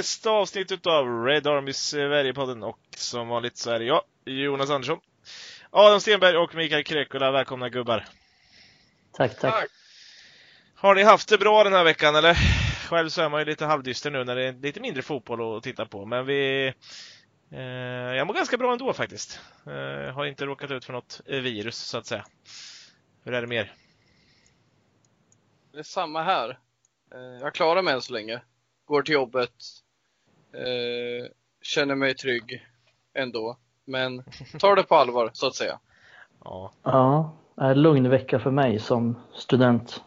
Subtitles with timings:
[0.00, 5.00] nästa avsnitt utav Red Army Sverigepodden och som vanligt så är det jag, Jonas Andersson,
[5.70, 7.30] Adam Stenberg och Mikael Krekula.
[7.30, 8.04] Välkomna gubbar!
[9.12, 9.66] Tack, tack!
[10.74, 12.34] Har ni haft det bra den här veckan eller?
[12.88, 15.62] Själv så är man ju lite halvdyster nu när det är lite mindre fotboll att
[15.62, 16.66] titta på, men vi
[17.52, 17.60] eh,
[18.16, 19.40] jag mår ganska bra ändå faktiskt.
[19.66, 22.24] Eh, har inte råkat ut för något virus så att säga.
[23.24, 23.72] Hur är det med er?
[25.72, 26.58] Det är samma här.
[27.14, 28.40] Eh, jag klarar mig än så länge.
[28.84, 29.79] Går till jobbet.
[30.52, 31.30] Eh,
[31.62, 32.66] känner mig trygg
[33.14, 33.56] ändå.
[33.84, 34.24] Men
[34.58, 35.78] tar det på allvar, så att säga.
[36.44, 36.72] Ja.
[36.82, 40.02] Ja, en lugn vecka för mig som student.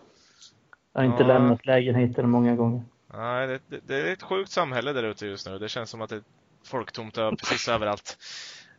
[0.94, 1.27] Jag har inte ja.
[1.27, 2.83] lämnat lägenheten många gånger.
[3.13, 5.59] Nej, det, det, det, är ett sjukt samhälle där ute just nu.
[5.59, 6.23] Det känns som att det är
[6.66, 8.17] folktomt precis överallt.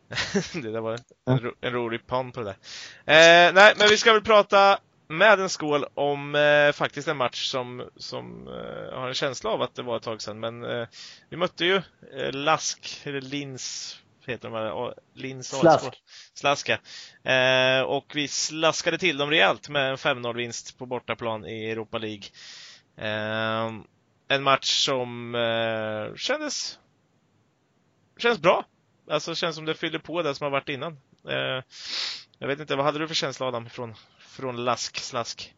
[0.53, 2.55] det där var en, en rolig pan på det där.
[3.05, 7.47] Eh, nej, men vi ska väl prata med en skål om eh, faktiskt en match
[7.47, 10.39] som, som eh, har en känsla av att det var ett tag sedan.
[10.39, 10.87] Men eh,
[11.29, 11.75] vi mötte ju
[12.15, 16.01] eh, Lask, eller Lins, heter de Lins Slask.
[16.33, 16.79] Slaska.
[17.23, 21.97] Eh, och vi slaskade till dem rejält med en 5-0 vinst på bortaplan i Europa
[21.97, 22.25] League.
[22.97, 23.73] Eh,
[24.27, 25.33] en match som
[26.15, 26.79] kändes
[28.17, 28.65] känns bra.
[29.09, 30.97] Alltså känns som det fyller på det som har varit innan.
[32.39, 33.95] jag vet inte, vad hade du för känsla Adam från
[34.35, 35.53] från Lask Slask?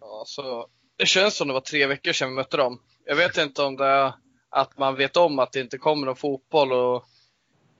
[0.00, 2.80] Ja, så det känns som det var tre veckor sedan vi mötte dem.
[3.04, 4.12] Jag vet inte om det är
[4.50, 7.04] att man vet om att det inte kommer någon fotboll och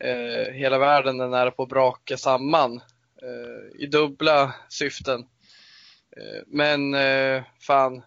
[0.07, 2.77] eh, hela världen är nära på att braka samman
[3.23, 5.21] eh, i dubbla syften.
[6.17, 8.03] Eh, men eh, fan,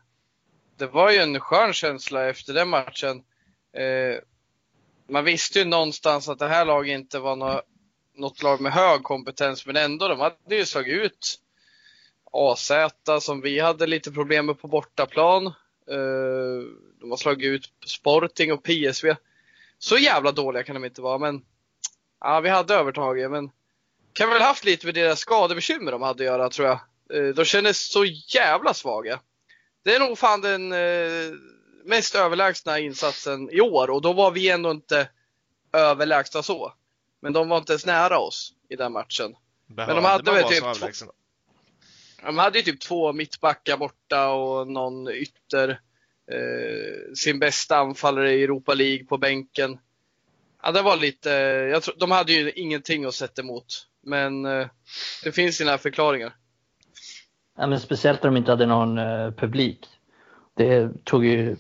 [0.78, 3.24] det var ju en skön känsla efter den matchen.
[3.78, 4.20] Eh,
[5.10, 7.64] man visste ju någonstans att det här laget inte var något
[8.18, 11.40] något lag med hög kompetens, men ändå, de hade ju slagit ut
[12.32, 12.72] AZ
[13.22, 15.46] som vi hade lite problem med på bortaplan.
[15.92, 16.64] Eh,
[17.00, 19.16] de har slagit ut Sporting och PSV.
[19.80, 21.42] Så jävla dåliga kan de inte vara, men
[22.20, 23.32] ja, vi hade övertaget.
[23.32, 23.52] Men
[24.14, 26.80] kan väl haft lite med deras skadebekymmer de hade att göra, tror jag.
[27.14, 29.20] Eh, de kändes så jävla svaga.
[29.84, 31.34] Det är nog fan den eh,
[31.86, 35.10] mest överlägsna insatsen i år och då var vi ändå inte
[35.74, 36.74] överlägsna så.
[37.22, 39.36] Men de var inte ens nära oss i den matchen.
[39.68, 41.08] Behövde men de hade väl typ två,
[42.24, 45.80] de hade ju typ två mittbackar borta och någon ytter.
[46.32, 49.80] Eh, sin bästa anfallare i Europa League på bänken.
[50.64, 51.30] Ja, det var lite,
[51.72, 53.88] jag tror, de hade ju ingenting att sätta emot.
[54.02, 54.68] Men eh,
[55.24, 56.36] det finns sina förklaringar.
[57.58, 59.88] Ja, men speciellt när de inte hade någon eh, publik.
[60.54, 61.56] Det, tog ju,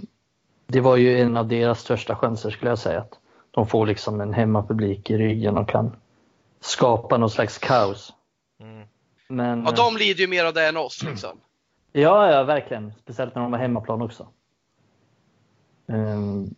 [0.67, 2.99] det var ju en av deras största chanser skulle jag säga.
[2.99, 3.19] Att
[3.57, 5.95] de får liksom en hemmapublik i ryggen och kan
[6.59, 8.13] skapa någon slags kaos.
[8.59, 8.87] Mm.
[9.27, 11.37] Men, ja, de lider ju mer av det än oss liksom.
[11.91, 12.93] Ja, ja, verkligen.
[12.99, 14.27] Speciellt när de har hemmaplan också.
[15.85, 16.55] Um,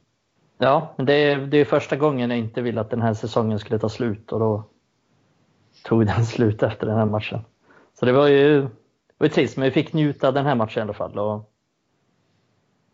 [0.57, 3.79] ja, det är, det är första gången jag inte ville att den här säsongen skulle
[3.79, 4.63] ta slut och då
[5.83, 7.39] tog den slut efter den här matchen.
[7.99, 8.69] Så det var ju, det
[9.17, 11.19] var trist, men vi fick njuta av den här matchen i alla fall.
[11.19, 11.51] Och,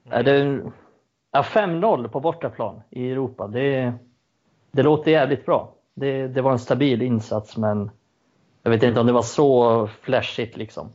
[0.06, 0.26] mm.
[0.26, 0.62] det,
[1.36, 3.48] Ja, 5-0 på bortaplan i Europa.
[3.48, 3.94] Det,
[4.72, 5.76] det låter jävligt bra.
[5.94, 7.92] Det, det var en stabil insats, men
[8.64, 10.94] jag vet inte om det var så flashigt liksom.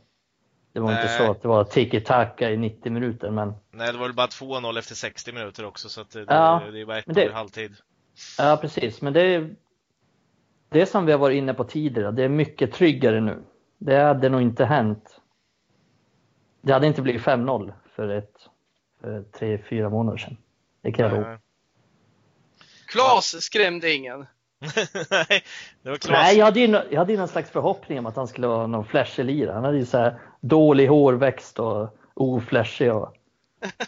[0.73, 1.01] Det var Nej.
[1.01, 3.53] inte så att det var tiki-taka i 90 minuter, men...
[3.71, 6.97] Nej, det var väl bara 2-0 efter 60 minuter också, så det, ja, det, var
[6.97, 7.71] ett det, i halvtid.
[8.37, 9.01] Ja, precis.
[9.01, 9.49] Men det,
[10.69, 13.43] det som vi har varit inne på tidigare, det är mycket tryggare nu.
[13.77, 15.21] Det hade nog inte hänt.
[16.61, 18.49] Det hade inte blivit 5-0 för ett
[19.01, 20.37] för tre, fyra månader sedan.
[20.81, 21.39] Det kan jag lova.
[22.87, 24.19] Klas skrämde ingen.
[25.09, 25.43] Nej,
[25.81, 26.11] det var Klas.
[26.11, 28.67] Nej, jag hade, ju, jag hade ju någon slags förhoppning om att han skulle vara
[28.67, 29.53] någon flashig lirare.
[29.53, 32.93] Han hade ju så här dålig hårväxt och oflashig.
[32.93, 33.15] Och...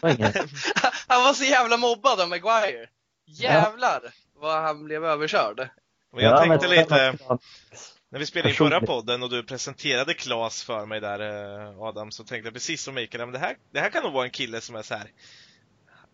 [1.06, 2.88] han var så jävla mobbad av Maguire.
[3.26, 4.10] Jävlar ja.
[4.34, 5.68] vad han blev överkörd.
[6.12, 7.18] Och jag ja, tänkte lite,
[8.14, 12.10] när vi spelade in förra podden och du presenterade Klas för mig där eh, Adam,
[12.10, 14.30] så tänkte jag precis som Mikael, men det här, det här kan nog vara en
[14.30, 15.10] kille som är så här.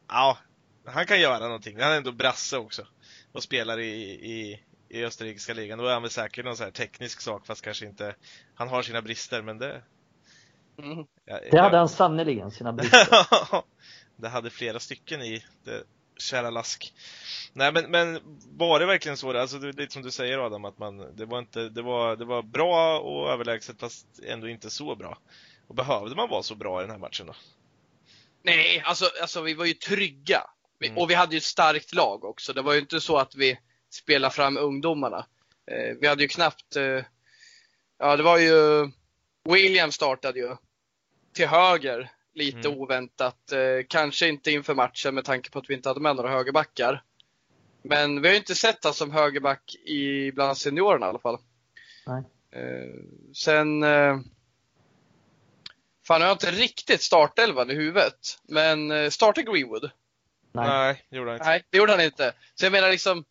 [0.09, 0.39] Ja,
[0.85, 1.81] han kan göra någonting.
[1.81, 2.87] Han är ändå brasse också
[3.33, 5.79] och spelar i, i, i österrikiska ligan.
[5.79, 8.15] Då är han väl säkert någon så här teknisk sak, fast kanske inte,
[8.55, 9.83] han har sina brister, men det...
[10.79, 11.07] Mm.
[11.25, 13.09] Ja, det hade han sannerligen, sina brister.
[14.17, 15.85] det hade flera stycken i det
[16.21, 16.95] kära Lask.
[17.53, 18.21] Nej men, men
[18.57, 19.39] var det verkligen så?
[19.39, 22.25] Alltså det, lite som du säger Adam, att man, det var inte, det var, det
[22.25, 25.19] var bra och överlägset fast ändå inte så bra.
[25.69, 27.35] Och behövde man vara så bra i den här matchen då?
[28.43, 30.43] Nej, alltså, alltså vi var ju trygga.
[30.85, 30.99] Mm.
[30.99, 32.53] Och vi hade ju ett starkt lag också.
[32.53, 33.59] Det var ju inte så att vi
[33.91, 35.27] spelade fram ungdomarna.
[35.71, 37.05] Eh, vi hade ju knappt, eh,
[37.99, 38.91] ja det var ju,
[39.49, 40.57] William startade ju
[41.35, 42.81] till höger Lite Mm.
[42.81, 43.53] oväntat.
[43.53, 47.03] Eh, kanske inte inför matchen med tanke på att vi inte hade med några högerbackar.
[47.83, 51.39] Men vi har ju inte sett honom som högerback i, bland seniorerna i alla fall.
[52.07, 52.23] Nej.
[52.51, 52.95] Eh,
[53.35, 53.83] sen...
[53.83, 54.19] Eh,
[56.07, 58.39] fan, jag har inte riktigt startelvan i huvudet.
[58.49, 59.91] Men startar Greenwood?
[60.53, 60.69] Nej.
[60.69, 61.49] Nej, det gjorde han inte.
[61.49, 62.33] Nej, det gjorde han inte.
[62.55, 63.25] Så jag menar liksom,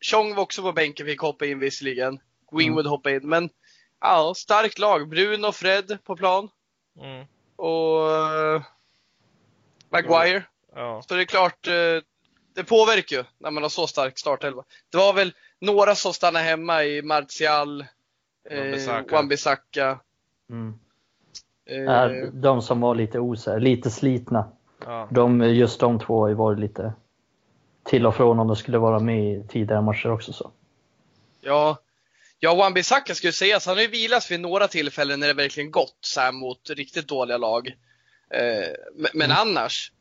[0.00, 2.18] Chong var också på bänken, fick hoppa in visserligen.
[2.52, 3.50] Greenwood hoppade in, men
[4.00, 5.08] ja, starkt lag.
[5.08, 6.48] Bruno och Fred på plan.
[7.00, 7.26] Mm.
[7.62, 8.62] Och eh,
[9.88, 10.44] Maguire.
[10.74, 11.02] Ja.
[11.08, 11.72] Så det är klart, eh,
[12.54, 14.64] det påverkar ju när man har så stark startelva.
[14.90, 17.80] Det var väl några som stannade hemma i Martial,
[18.50, 18.56] eh,
[19.10, 19.98] Wan-Bissaka.
[20.50, 20.78] Mm.
[21.64, 24.48] Eh, Är de som var lite osäkra, lite slitna.
[24.86, 25.08] Ja.
[25.10, 26.92] De, just de två har ju varit lite
[27.82, 30.32] till och från om de skulle vara med i tidigare matcher också.
[30.32, 30.50] Så.
[31.40, 31.78] Ja,
[32.44, 35.98] ja Wan-Bissaka skulle sägas, han har ju vilats vid några tillfällen när det verkligen gått
[36.00, 37.68] så här mot riktigt dåliga lag.
[38.34, 38.68] Eh,
[39.14, 39.36] men, Mm.
[39.40, 39.92] annars,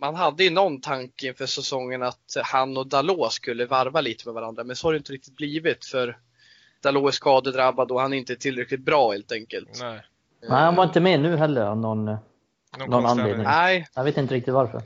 [0.00, 4.34] man hade ju någon tanke inför säsongen att han och Dalot skulle varva lite med
[4.34, 6.18] varandra, men så har det inte riktigt blivit för
[6.82, 9.68] Dalot är skadedrabbad och han är inte tillräckligt bra helt enkelt.
[9.80, 10.00] Nej.
[10.42, 12.18] Nej, han var inte med nu heller av någon, Någon,
[12.78, 13.44] Någon konstig anledning.
[13.46, 14.82] Nej, jag vet inte riktigt varför.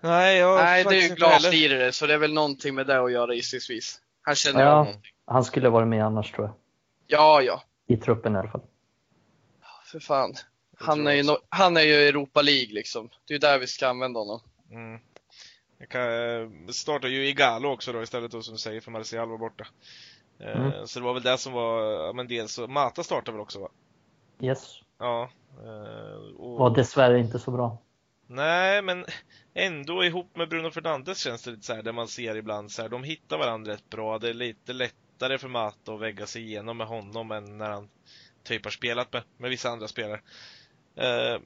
[0.00, 3.12] Nej, jag nej det är ju glaslirare så det är väl någonting med det att
[3.12, 4.00] göra gissningsvis.
[4.22, 4.70] Han känner Ja.
[4.70, 5.00] någonting.
[5.26, 6.54] Han skulle vara med annars tror jag.
[7.06, 8.60] Ja, ja, I truppen i alla fall.
[9.84, 10.34] för fan.
[10.78, 13.08] Han är, ju, no- han är ju Europa League liksom.
[13.08, 14.40] Det är ju där vi ska använda honom.
[14.70, 15.00] Mm.
[15.78, 19.28] Jag kan, eh, startar ju Igalo också då istället då som du säger för Marcial
[19.28, 19.66] var borta.
[20.38, 20.86] Eh, Mm.
[20.86, 23.68] Så det var väl det som var, men dels så, Mata startade väl också va?
[24.40, 24.80] Yes.
[24.98, 25.30] Ja.
[25.64, 27.78] eh, Och, Var dessvärre inte så bra.
[28.26, 29.04] Nej, men
[29.54, 32.82] ändå ihop med Bruno Fernandes känns det lite så här, där man ser ibland så
[32.82, 34.18] här, de hittar varandra rätt bra.
[34.18, 34.72] Det är lite
[35.14, 37.88] lättare för Mata att vägga sig igenom med honom än när han
[38.42, 40.20] typ har spelat med, med vissa andra spelare.
[40.96, 41.40] Eh,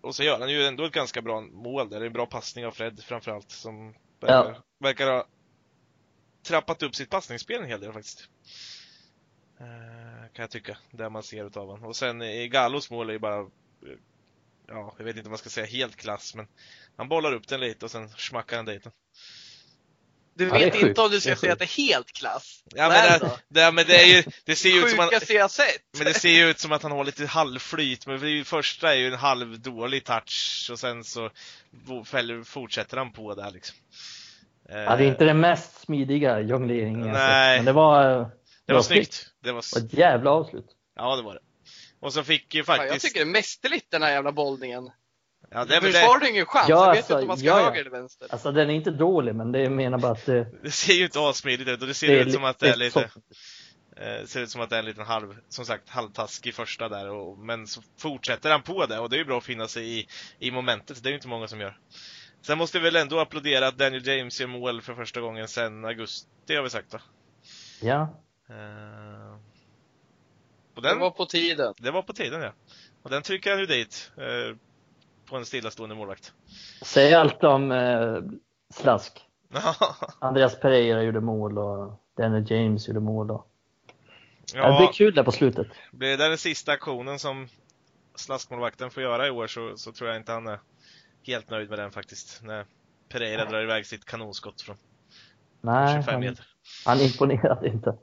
[0.00, 2.00] och så gör han ju ändå ett ganska bra mål där.
[2.00, 4.62] Det är en bra passning av Fred framförallt som verkar, Ja.
[4.78, 5.26] verkar ha
[6.42, 8.28] trappat upp sitt passningsspel en hel del faktiskt.
[9.60, 11.84] Eh, kan jag tycka, det man ser utav honom.
[11.84, 13.50] Och sen i Gallos mål är ju bara,
[14.66, 16.48] ja, jag vet inte om man ska säga helt klass, men
[16.96, 18.92] han bollar upp den lite och sen smackar han dit den.
[20.36, 22.62] Du Ja, vet inte om du ska säga att det är helt klass.
[22.74, 25.50] Ja, men, det, det, men det är ju, det ser ju ut som Sjukaste jag
[25.50, 25.82] sett.
[25.98, 28.98] men det ser ju ut som att han har lite halvflyt, men det första är
[28.98, 31.30] ju en halvdålig touch och sen så
[32.44, 33.76] fortsätter han på där liksom.
[34.70, 37.58] Eh, Ja, det är inte den mest smidiga jongleringen Nej.
[37.58, 38.30] Men det var, det
[38.66, 39.26] det var snyggt.
[39.42, 40.66] Det var, Det var ett jävla avslut.
[40.96, 41.40] ja det var det.
[42.00, 43.06] Och så fick ju Fan, jag faktiskt...
[43.06, 44.90] tycker det är mästerligt den här jävla bollningen.
[45.54, 46.68] Ja, det, men det, Försvaret har ingen chans.
[46.68, 48.28] Ja, jag vet alltså, inte om man ska ja, höger eller vänster.
[48.30, 51.04] Alltså den är inte dålig, men det jag menar bara att det, det ser ju
[51.04, 53.10] inte assmidigt ut och det ser det ut som att det är lite...
[53.12, 53.20] så-
[53.96, 57.08] Eh, ser ut som att det är en liten halv, som sagt, halvtaskig första där,
[57.10, 59.98] och, men så fortsätter han på det och det är ju bra att finna sig
[59.98, 60.06] i,
[60.38, 61.78] i momentet, det är ju inte många som gör.
[62.46, 65.84] Sen måste vi väl ändå applådera att Daniel James gör mål för första gången sedan
[65.84, 67.00] augusti har vi sagt va?
[67.82, 68.20] Ja,
[68.50, 69.34] Eh,
[70.76, 71.74] och Det den, var på tiden.
[71.78, 72.52] det var på tiden ja.
[73.02, 74.56] Och den trycker han ju dit, eh,
[75.26, 76.32] på en stillastående målvakt.
[76.82, 78.16] säg allt om eh,
[78.74, 79.20] Slask.
[80.18, 83.30] Andreas Pereira gjorde mål och Daniel James gjorde mål.
[83.30, 83.46] Och...
[84.52, 85.66] Det blir ja, kul där på slutet.
[85.92, 87.48] blir det där den sista aktionen som
[88.14, 90.60] slaskmålvakten får göra i år så, så tror jag inte han är
[91.26, 92.40] helt nöjd med den faktiskt.
[92.42, 92.66] När
[93.08, 94.76] Pereira drar iväg sitt kanonskott från
[95.60, 96.46] Nej, 25 han, meter.
[96.86, 97.96] han imponerade inte.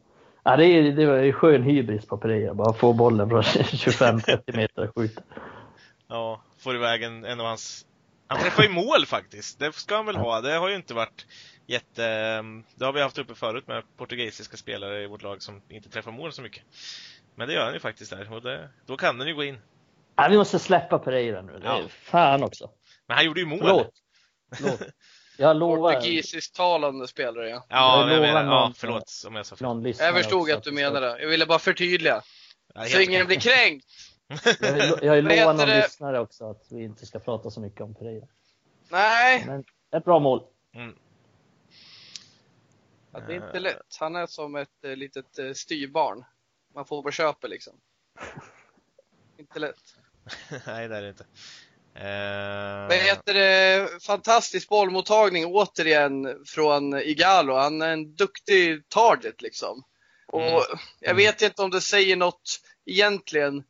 [0.44, 2.54] Ja, det, är, det var ju skön hybris på Pereira.
[2.54, 5.22] Bara få bollen från 25-30 meter och skjuta.
[6.12, 7.86] Ja, får iväg en, en av hans...
[8.28, 9.60] Han träffar ju mål faktiskt.
[9.60, 10.42] Det ska han väl ha.
[10.42, 11.26] Det har ju inte varit
[11.68, 12.02] jätte...
[12.76, 16.12] Det har vi haft uppe förut med portugisiska spelare i vårt lag som inte träffar
[16.12, 16.64] mål så mycket.
[17.36, 18.34] Men det gör han ju faktiskt där.
[18.34, 19.60] Och det, då kan den ju gå in.
[20.16, 21.60] Ja, vi måste släppa Pereira nu.
[21.60, 21.82] Det är Ja.
[21.90, 22.70] Fan också.
[23.08, 23.60] Men han gjorde ju mål.
[23.60, 23.94] Förlåt.
[24.56, 24.82] Förlåt.
[25.38, 25.94] Jag lovar.
[25.94, 27.66] Portugisiskt talande spelare ja.
[27.70, 29.96] Ja, Jag jag menar, ja, förlåt om jag sa fel.
[30.00, 31.22] Jag förstod att du menade det.
[31.22, 32.22] Jag ville bara förtydliga.
[32.74, 33.86] Ja, Så ingen blir kränkt.
[34.62, 35.82] Jag vill, jag vill Vad lova heter någon det?
[35.82, 38.28] lyssnare också att vi inte ska prata så mycket om Pereira.
[38.90, 39.64] Nej, Men
[39.96, 40.44] ett bra mål.
[40.76, 40.96] Mm.
[43.12, 43.98] ja, det är inte lätt.
[44.00, 46.24] Han är som ett eh, litet eh, styvbarn.
[46.76, 47.74] Man får på köpet liksom.
[49.38, 49.96] inte lätt.
[50.68, 51.26] Nej, det är det inte.
[51.94, 53.90] Eh, Vad heter det?
[54.04, 57.54] Fantastisk bollmottagning återigen från Igalo.
[57.54, 59.84] Han är en duktig target liksom.
[60.28, 60.62] Och Mm.
[61.00, 63.64] jag vet inte om det säger något egentligen.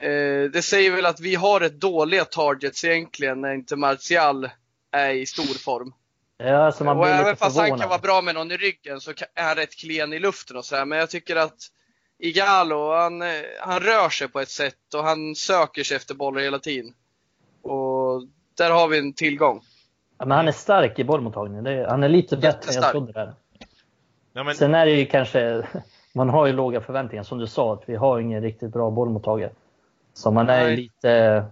[0.00, 4.50] Eh, det säger väl att vi har ett dåliga targets egentligen när inte Martial
[4.92, 5.92] är i stor form.
[6.38, 8.56] Ja, alltså man och blir även lite fast han kan vara bra med någon i
[8.56, 10.84] ryggen så är han rätt klen i luften och sådär.
[10.84, 11.56] Men jag tycker att
[12.18, 13.28] Igalo, han, eh,
[13.60, 16.94] han rör sig på ett sätt och han söker sig efter bollar hela tiden.
[17.62, 18.22] Och
[18.56, 19.60] där har vi en tillgång.
[20.18, 21.64] Ja, men han är stark i bollmottagningen.
[21.64, 23.34] Det är, han är lite bättre än jag trodde där.
[24.32, 25.66] Ja, men, Sen är det ju kanske,
[26.14, 29.52] man har ju låga förväntningar som du sa, att vi har ingen riktigt bra bollmottagare.
[30.20, 30.76] Så man är Nej.
[30.76, 31.44] lite,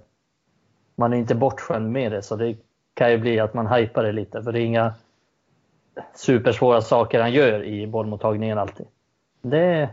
[0.94, 2.56] man är inte bortskämd med det, så det
[2.94, 4.94] kan ju bli att man hypar det lite, för det är inga
[6.14, 8.87] supersvåra saker han gör i bollmottagningen alltid.
[9.42, 9.88] Det,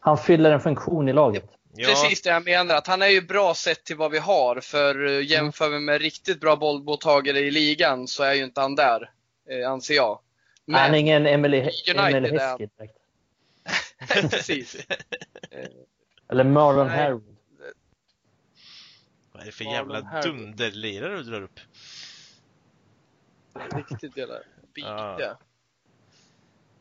[0.00, 1.44] han fyller en funktion i laget.
[1.74, 4.60] ja, Precis det jag menar, att han är ju bra sett till vad vi har.
[4.60, 8.74] För eh, jämför vi med riktigt bra bollmottagare i ligan så är ju inte han
[8.74, 9.10] där,
[9.50, 10.18] eh, anser jag.
[10.66, 12.96] han är Men, ingen Emily, Emily Heskey direkt.
[14.30, 14.86] precis.
[16.28, 17.31] Eller Marlon Nej.
[19.42, 21.60] Är det för Marlon jävla dunderlirare du drar upp?
[23.74, 24.40] Riktigt jävla Ja.
[24.74, 25.36] bikiga.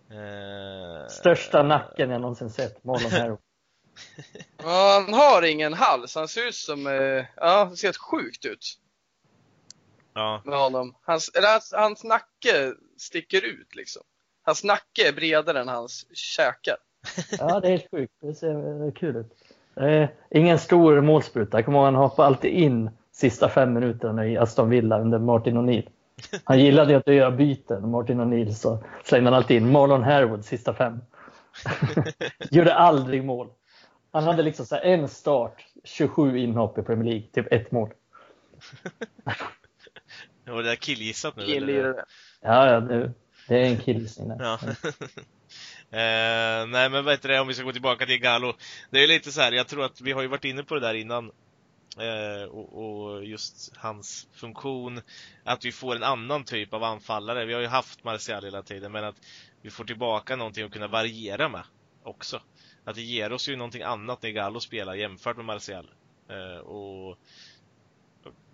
[0.10, 3.38] Eh, Största nacken jag någonsin sett, Marlon.
[4.58, 6.16] Ja, han har ingen hals.
[6.16, 8.80] Han ser ut som, eh, ja, det ser helt sjukt ut
[10.14, 10.96] Ja, med honom.
[11.02, 14.02] Hans, eller hans, hans nacke sticker ut liksom.
[14.44, 16.78] Hans nacke är bredare än hans käkar.
[17.40, 18.14] Ja, det är helt sjukt.
[18.22, 19.41] Det ser kul ut.
[19.76, 21.58] Eh, ingen stor målspruta.
[21.58, 25.58] Jag kommer ihåg han hoppade alltid in sista fem minuterna i Aston Villa under Martin
[25.58, 25.88] O'Neill.
[26.44, 30.46] Han gillade ju att göra byten, Martin O'Neill, så slängde han alltid in Marlon Harewood
[30.46, 31.00] sista fem.
[32.52, 33.48] Gjorde aldrig mål.
[34.12, 37.90] Han hade liksom så här en start, 27 inhopp i Premier League, typ ett mål.
[40.46, 41.44] var det där killgissat nu?
[41.44, 42.04] eller?
[42.42, 43.14] Ja, ja det,
[43.48, 44.32] är en killgissning.
[44.40, 44.60] Ja.
[45.92, 48.54] eh, nej men vad heter det, om vi ska gå tillbaka till Gallo.
[48.90, 50.82] Det är lite så här, jag tror att vi har ju varit inne på det
[50.82, 51.32] där innan.
[51.98, 55.02] Eh, och, och just hans funktion,
[55.44, 57.46] att vi får en annan typ av anfallare.
[57.46, 59.16] Vi har ju haft Martial hela tiden, men att
[59.62, 61.64] vi får tillbaka någonting att kunna variera med
[62.04, 62.42] också.
[62.84, 65.92] Att det ger oss ju någonting annat när Gallo spelar jämfört med Martial.
[66.30, 67.18] Eh, och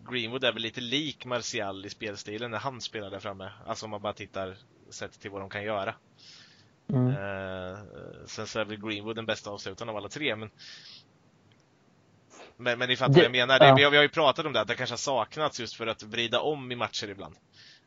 [0.10, 3.52] Greenwood är väl lite lik Martial i spelstilen när han spelar där framme.
[3.66, 4.58] Alltså om man bara tittar
[4.90, 5.96] sett till vad de kan göra.
[6.94, 7.08] Mm.
[7.08, 7.78] Eh,
[8.26, 10.50] sen så är väl Greenwood den bästa avslutaren av alla tre, men
[12.58, 13.60] men, men ni fattar Det- vad jag menar.
[13.60, 13.76] Det, ja.
[13.76, 15.88] vi, har, vi har ju pratat om det, att det kanske har saknats just för
[15.88, 17.36] att vrida om i matcher ibland.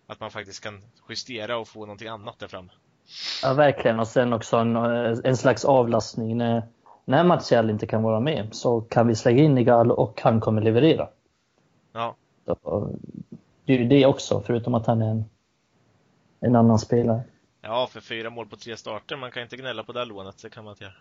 [0.06, 2.68] Att man faktiskt kan justera och få någonting annat där framme.
[3.42, 4.00] Ja, verkligen.
[4.00, 4.76] Och sen också en,
[5.24, 6.36] en slags avlastning.
[6.36, 6.62] När,
[7.04, 10.62] när Martial inte kan vara med så kan vi slänga in Igalo och han kommer
[10.62, 11.08] leverera.
[11.92, 12.16] Ja,
[12.46, 12.90] Så,
[13.64, 15.24] det är ju det också, förutom att han är en,
[16.40, 17.22] en annan spelare.
[17.60, 20.42] Ja för fyra mål på tre starter, man kan inte gnälla på det här lånet,
[20.42, 20.94] det kan man inte göra.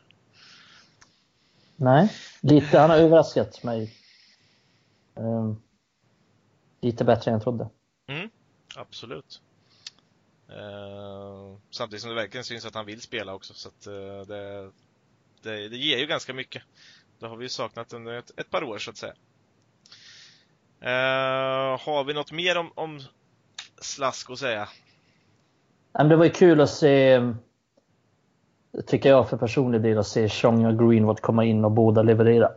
[1.76, 3.94] Nej, lite, han har överraskat mig.
[5.16, 5.62] Ehm,
[6.82, 7.70] lite bättre än jag trodde.
[8.08, 8.30] Mm,
[8.76, 9.42] absolut.
[10.50, 14.72] Eh, samtidigt som det verkligen syns att han vill spela också, så att eh, det,
[15.42, 16.64] det, det ger ju ganska mycket.
[17.20, 19.14] Det har vi ju saknat under ett, ett par år så att säga.
[20.82, 23.02] Eh, har vi något mer om, om
[23.82, 24.70] Slask att säga?
[25.94, 27.22] Men det var ju kul att se,
[28.86, 32.52] tycker jag för personlig del, att se Chong och Greenwood komma in och båda leverera.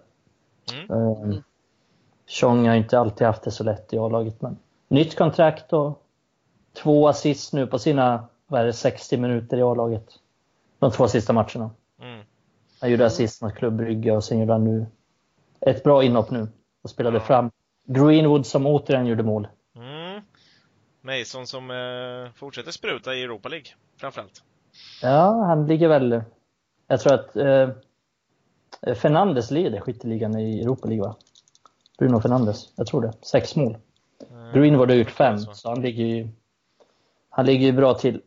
[0.73, 1.09] Mm.
[1.23, 1.43] Mm.
[2.27, 4.57] Chong har inte alltid haft det så lätt i A-laget, men
[4.89, 6.03] nytt kontrakt och
[6.83, 10.07] två assist nu på sina vad det, 60 minuter i A-laget.
[10.79, 11.71] De två sista matcherna.
[12.01, 12.25] Mm.
[12.81, 14.87] Han gjorde assist mot Klubb Brygge och sen gjorde han nu
[15.61, 16.49] ett bra inhopp nu
[16.83, 17.21] och spelade Ja.
[17.21, 17.51] fram
[17.85, 19.49] Greenwood som återigen gjorde mål.
[21.03, 23.67] Mason som eh, fortsätter spruta i Europa League,
[23.97, 24.43] framförallt.
[25.03, 26.23] Ja, han ligger väl...
[26.87, 27.69] Jag tror att eh,
[28.95, 31.17] Fernandes leder skytteligan i Europa League, va?
[31.99, 33.13] Bruno Fernandes, jag tror det.
[33.23, 33.77] Sex mål.
[34.31, 35.55] Eh, Greenwood har gjort fem, så.
[35.55, 36.29] så han ligger ju,
[37.29, 38.23] han ligger ju bra till.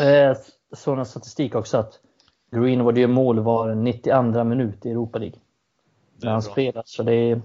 [0.00, 0.36] Eh,
[0.86, 2.00] någon statistik också att
[2.50, 5.38] Greenwood gör mål var 92 minut i Europa League.
[6.16, 6.82] Det När är han spelar.
[6.86, 7.42] Så det är,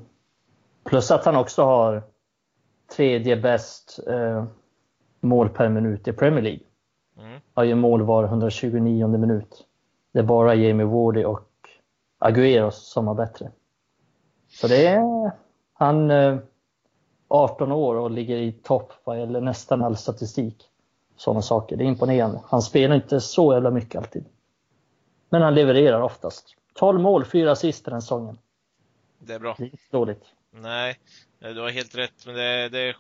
[0.84, 2.03] plus att han också har
[2.95, 4.45] tredje bäst eh,
[5.19, 6.60] mål per minut i Premier League.
[7.17, 7.41] Mm.
[7.53, 9.67] Har ju mål var 129 minut.
[10.12, 11.48] Det är bara Jamie Wardy och
[12.19, 13.51] Agüero som har bättre.
[14.50, 15.31] Så det är
[15.74, 16.38] han eh,
[17.27, 20.67] 18 år och ligger i topp vad gäller nästan all statistik.
[21.15, 21.77] Sådana saker.
[21.77, 22.41] Det är imponerande.
[22.45, 24.25] Han spelar inte så jävla mycket alltid.
[25.29, 26.55] Men han levererar oftast.
[26.74, 28.38] 12 mål, 4 assist den säsongen.
[29.19, 29.55] Det är bra.
[29.57, 30.24] Det är inte dåligt.
[30.51, 30.98] Nej,
[31.41, 32.98] du har helt rätt, men det, det är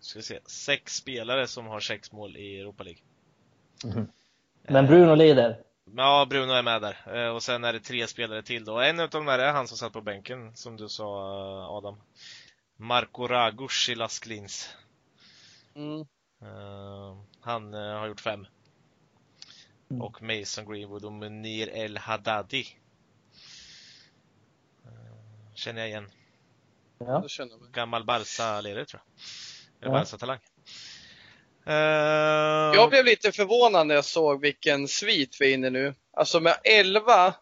[0.00, 3.00] ska vi se, sex spelare som har sex mål i Europa League.
[3.84, 4.08] Mhm.
[4.62, 5.62] Men Bruno leder.
[5.96, 7.16] Ja, Bruno är med där.
[7.16, 8.80] Eh, Och sen är det tre spelare till då.
[8.80, 12.00] En utav dem är han som satt på bänken, som du sa eh, Adam.
[12.76, 14.76] Marco Ragush i Las Klins.
[15.74, 16.00] Mm.
[16.42, 18.46] Eh, Han eh, har gjort fem.
[19.90, 20.02] Mm.
[20.02, 22.66] Och Mason Greenwood och Munir El Haddadi.
[24.84, 26.10] Eh, Känner jag igen.
[27.06, 27.20] Ja.
[27.20, 27.70] Det känner jag mig.
[27.72, 29.22] Gammal Barca-ledare tror jag.
[29.82, 29.98] Eller Ja.
[30.00, 30.38] Barca-talang.
[31.66, 35.94] Eh, Jag blev lite förvånad när jag såg vilken svit vi är inne nu.
[36.12, 37.34] Alltså med 11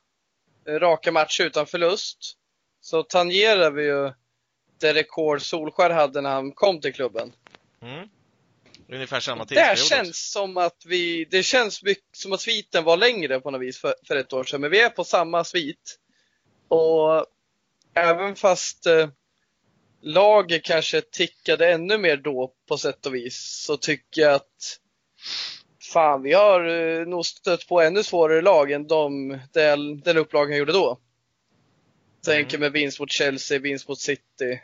[0.69, 2.19] raka matcher utan förlust
[2.81, 4.13] så tangerar vi ju
[4.81, 7.33] det rekord Solskär hade när han kom till klubben.
[7.83, 8.09] mm.
[8.93, 10.39] Ungefär samma Det tidsperiod känns också.
[10.39, 13.95] som att vi, det känns mycket som att sviten var längre på något vis för,
[14.07, 15.99] för ett år sedan, men vi är på samma svit.
[16.69, 17.27] Och
[17.95, 19.09] även fast eh,
[20.01, 24.79] laget kanske tickade ännu mer då på sätt och vis, så tycker jag att
[25.93, 30.57] fan, vi har eh, nog stött på ännu svårare lag än de, den, den upplagan
[30.57, 30.99] gjorde då.
[32.25, 34.61] Tänker med vinst mot Chelsea, vinst mot City,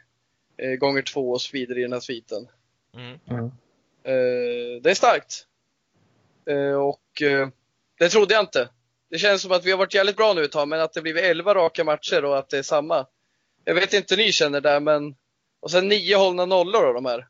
[0.57, 2.49] eh, gånger två och så vidare i den här sviten.
[2.97, 3.19] Mm.
[3.31, 3.45] Mm.
[4.05, 5.47] Eh, det är starkt.
[6.47, 7.49] Eh, och eh,
[7.99, 8.69] det trodde jag inte.
[9.11, 11.03] Det känns som att vi har varit jävligt bra nu ett tag, men att det
[11.03, 13.07] blivit 11 raka matcher och att det är samma.
[13.65, 15.15] Jag vet inte hur ni känner där, men
[15.65, 17.27] och sen nio hållna nollor av de här.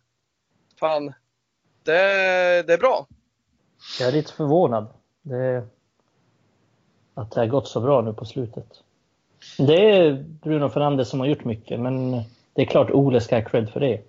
[0.80, 1.06] Fan,
[1.82, 1.92] det,
[2.66, 3.06] det är bra.
[4.00, 4.86] Jag är lite förvånad.
[5.22, 5.66] Det,
[7.14, 8.66] att det har gått så bra nu på slutet.
[9.58, 12.12] Det är Bruno Fernandes som har gjort mycket, men
[12.52, 14.02] det är klart Ole ska ha cred för det.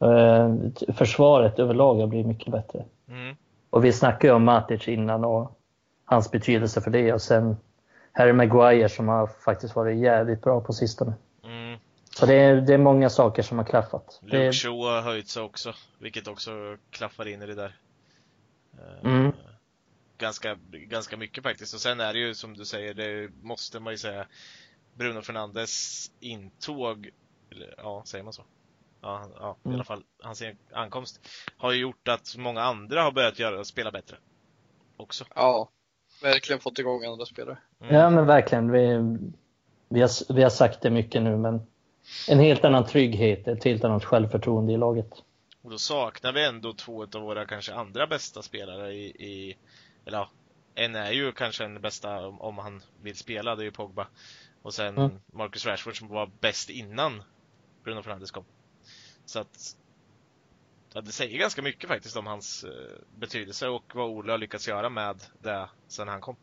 [0.00, 0.54] Eh,
[0.94, 2.84] Försvaret överlag har blivit mycket bättre.
[3.08, 3.36] Mm.
[3.70, 5.58] Och vi snackade ju om Matic innan och
[6.04, 7.12] hans betydelse för det.
[7.12, 7.56] Och sen
[8.12, 11.12] Harry Maguire som har faktiskt varit jävligt bra på sistone.
[12.16, 14.20] Så det är, det är många saker som har klaffat.
[14.22, 17.76] Luke Det, Shaw har höjt sig också, vilket också klaffar in i det där.
[18.78, 19.32] Eh, Mm.
[20.18, 21.74] Ganska, ganska mycket faktiskt.
[21.74, 24.26] Och sen är det ju som du säger, det måste man ju säga,
[24.94, 27.10] Bruno Fernandes intåg,
[27.50, 28.42] eller, ja, säger man så?
[29.00, 29.74] Ja, ja i Mm.
[29.74, 31.20] alla fall hans ankomst,
[31.56, 34.16] har ju gjort att många andra har börjat göra, spela bättre.
[34.96, 35.24] Också.
[35.34, 35.68] Ja,
[36.22, 37.58] verkligen fått igång andra spelare.
[37.80, 37.94] Mm.
[37.94, 38.70] ja men verkligen.
[38.70, 38.88] Vi,
[39.88, 41.60] vi, har, vi har sagt det mycket nu men
[42.28, 45.10] en helt annan trygghet, ett helt annat självförtroende i laget.
[45.62, 49.56] Och då saknar vi ändå två av våra kanske andra bästa spelare i, i
[50.06, 50.28] eller ja,
[50.74, 54.06] en är ju kanske den bästa om, om han vill spela, det är ju Pogba.
[54.62, 55.10] Och sen Mm.
[55.32, 57.22] Marcus Rashford som var bäst innan
[57.84, 58.44] Bruno Fernandes kom.
[59.24, 59.76] Så att
[60.94, 62.70] ja, det säger ganska mycket faktiskt om hans eh,
[63.18, 66.36] betydelse och vad Ole har lyckats göra med det sen han kom.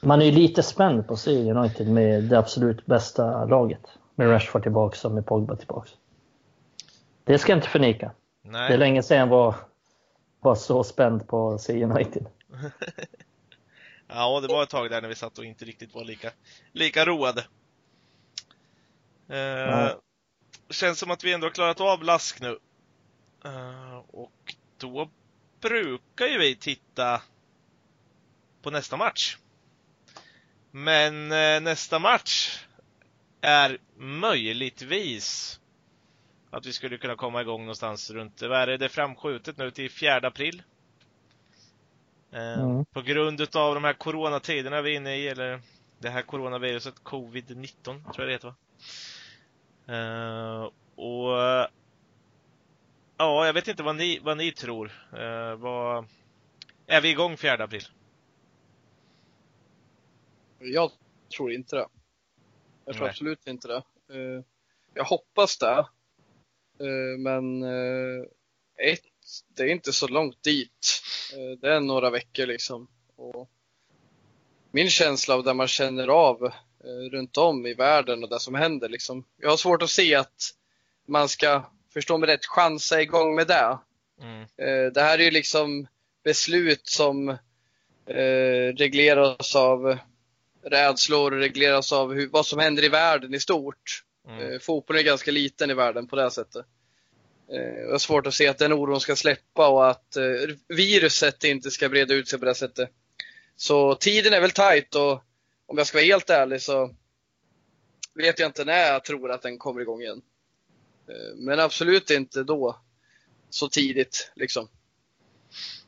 [0.00, 3.80] Man är ju lite spänd på att se United med det absolut bästa laget.
[4.18, 5.90] Med Rashford tillbaks och med Pogba tillbaks.
[7.24, 8.10] Det ska jag inte förneka.
[8.42, 8.68] Nej.
[8.68, 9.54] Det är länge sedan jag var,
[10.40, 12.26] var så spänd på att se United.
[14.08, 16.30] Ja, det var ett tag där när vi satt och inte riktigt var lika,
[16.72, 17.46] lika roade.
[19.28, 19.90] Eh.
[20.70, 22.58] Känns som att vi ändå har klarat av Lask nu.
[23.44, 25.10] Eh, och då
[25.60, 27.22] brukar ju vi titta
[28.62, 29.36] på nästa match.
[30.70, 32.65] Men eh, nästa match
[33.46, 35.60] är möjligtvis
[36.50, 39.70] att vi skulle kunna komma igång någonstans runt, vad är det, det är framskjutet nu
[39.70, 40.62] till 4 april.
[42.32, 42.84] Eh, Mm.
[42.84, 45.60] På grund utav de här coronatiderna vi är inne i, eller
[45.98, 48.54] det här coronaviruset, covid-19 tror jag det heter va?
[49.94, 51.70] Eh, och
[53.16, 54.92] ja, jag vet inte vad ni, vad ni tror.
[55.12, 56.06] Eh, vad,
[56.86, 57.84] är vi igång 4 april?
[60.58, 60.90] Jag
[61.36, 61.86] tror inte det.
[62.86, 63.10] Jag tror Nej.
[63.10, 63.82] absolut inte det.
[64.10, 64.42] Eh,
[64.94, 65.86] Jag hoppas det.
[66.80, 68.24] Eh, Men eh,
[68.76, 69.00] ett,
[69.56, 71.02] det är inte så långt dit.
[71.60, 72.88] Det är några veckor liksom.
[73.16, 73.50] Och
[74.70, 76.52] min känsla av det man känner av
[77.10, 79.24] runt om i världen och det som händer liksom.
[79.36, 80.50] Jag har svårt att se att
[81.06, 83.78] man ska, förstå mig rätt, chansa igång med det.
[84.20, 84.46] Mm.
[84.92, 85.86] Det här är ju liksom
[86.24, 87.36] beslut som
[88.76, 89.98] regleras av
[90.70, 94.02] rädslor, regleras av hur, vad som händer i världen i stort.
[94.28, 94.52] Mm.
[94.52, 96.66] Eh, Fotbollen är ganska liten i världen på det sättet.
[97.52, 100.22] Eh, Jag har svårt att se att den oron ska släppa och att eh,
[100.68, 102.90] viruset inte ska breda ut sig på det sättet.
[103.56, 105.22] Så tiden är väl tajt och
[105.66, 106.94] om jag ska vara helt ärlig så
[108.14, 110.22] vet jag inte när jag tror att den kommer igång igen.
[111.36, 112.80] Men absolut inte då.
[113.50, 114.68] Så tidigt liksom.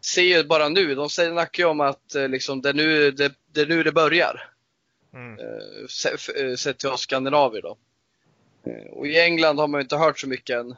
[0.00, 3.32] Se ju bara nu, de säger- snackar ju om att liksom, det, är nu, det,
[3.52, 4.50] det är nu det börjar.
[5.14, 5.38] Mm.
[5.38, 7.76] Eh, eh, Sett till oss skandinavier då.
[8.66, 10.76] Eh, Och i England har man ju inte hört så mycket än.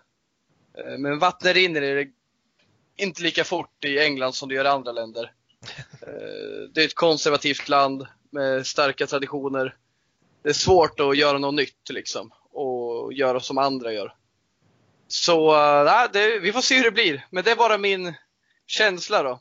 [0.99, 2.11] Men vattnet rinner är det
[2.97, 5.33] inte lika fort i England som det gör i andra länder.
[6.73, 9.77] Det är ett konservativt land med starka traditioner.
[10.43, 14.14] Det är svårt att göra något nytt liksom och göra som andra gör.
[15.09, 17.27] Så nej, det, vi får se hur det blir.
[17.31, 18.14] Men det är bara min
[18.66, 19.40] känsla då.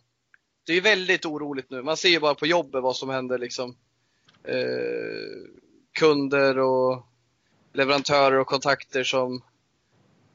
[0.65, 1.81] Det är väldigt oroligt nu.
[1.81, 3.75] Man ser ju bara på jobbet vad som händer liksom.
[4.43, 5.49] Eh,
[5.99, 7.05] kunder och
[7.73, 9.41] leverantörer och kontakter som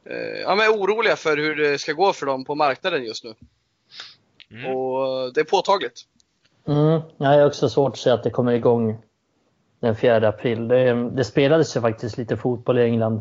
[0.04, 3.24] eh, ja, men är oroliga för hur det ska gå för dem på marknaden just
[3.24, 3.34] nu.
[4.50, 4.76] Mm.
[4.76, 6.02] Och det är påtagligt.
[6.66, 8.98] Mm, jag har också svårt att se att det kommer igång
[9.80, 10.68] den 4 april.
[10.68, 13.20] Det, det spelades ju faktiskt lite fotboll i England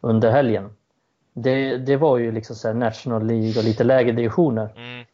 [0.00, 0.70] under helgen.
[1.34, 4.72] Det, det var ju liksom så National League och lite lägre divisioner.
[4.76, 5.04] Mm.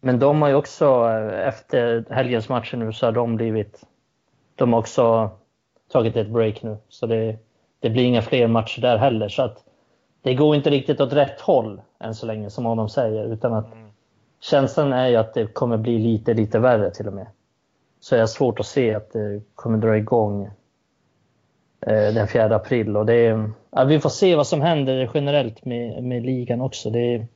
[0.00, 3.84] Men de har ju också, eh, efter helgens matcher nu, så har de blivit...
[4.62, 5.30] De har också
[5.92, 6.76] tagit ett break nu.
[6.88, 7.36] Så det,
[7.80, 9.28] det blir inga fler matcher där heller.
[9.28, 9.64] Så att
[10.22, 13.24] det går inte riktigt åt rätt håll än så länge, som de säger.
[13.24, 13.88] Utan att Mm.
[14.40, 17.26] känslan är ju att det kommer bli lite, lite värre till och med.
[18.00, 20.44] Så jag har svårt att se att det kommer dra igång
[21.80, 22.96] eh, den 4 april.
[22.96, 26.90] Och det ja, vi får se vad som händer generellt med, med ligan också.
[26.90, 27.26] Det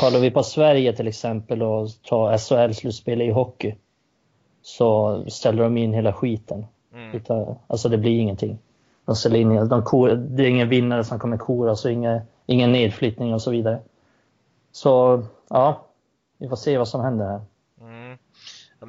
[0.00, 3.74] kollar vi på Sverige till exempel och tar SHL-slutspel i hockey
[4.66, 6.66] så ställer de in hela skiten.
[6.94, 7.16] Mm.
[7.16, 8.58] Utan, alltså det blir ingenting.
[9.04, 12.72] De ställer in, de kor, det är ingen vinnare som kommer koras och inga, ingen
[12.72, 13.80] nedflyttning och så vidare.
[14.72, 15.86] Så ja,
[16.38, 17.40] vi får se vad som händer här.
[17.80, 18.18] Mm.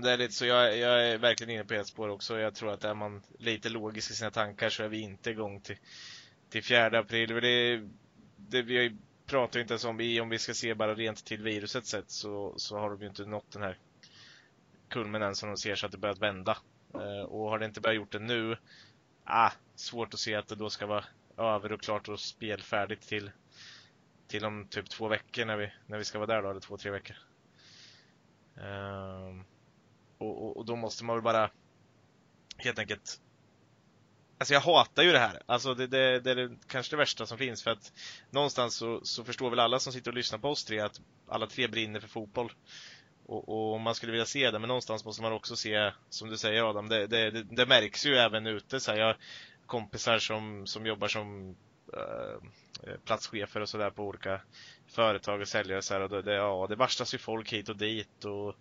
[0.03, 2.39] Det är lite så, jag, jag är verkligen inne på ett spår också.
[2.39, 5.61] Jag tror att är man lite logisk i sina tankar så är vi inte igång
[5.61, 5.77] till,
[6.49, 7.29] till 4 april.
[7.29, 7.81] Det,
[8.37, 11.85] det, vi pratar ju inte ens om, om vi ska se bara rent till viruset
[11.85, 13.77] sett så, så har de ju inte nått den här
[14.89, 16.57] kulmen än som de ser så att det börjat vända.
[16.93, 18.57] Eh, och har det inte börjat gjort det nu,
[19.23, 21.05] ah, svårt att se att det då ska vara
[21.37, 23.31] över och klart och spelfärdigt till,
[24.27, 26.77] till om typ två veckor när vi, när vi ska vara där då, eller två,
[26.77, 27.15] tre veckor.
[28.61, 29.43] Ehm,
[30.17, 31.51] och, och, och då måste man väl bara
[32.57, 33.21] helt enkelt
[34.39, 35.41] Alltså jag hatar ju det här.
[35.45, 37.91] Alltså det, det, det är det, kanske det värsta som finns för att
[38.29, 41.47] någonstans så, så förstår väl alla som sitter och lyssnar på oss tre att alla
[41.47, 42.51] tre brinner för fotboll.
[43.27, 46.37] Och, och man skulle vilja se det, men någonstans måste man också se, som du
[46.37, 48.79] säger Adam, det, det, det, det märks ju även ute.
[48.79, 49.17] Så här, jag har
[49.65, 51.55] kompisar som, som jobbar som
[51.93, 54.41] äh, platschefer och sådär på olika
[54.87, 57.77] företag och säljare så här, och det, det, ja, det varslas ju folk hit och
[57.77, 58.55] dit och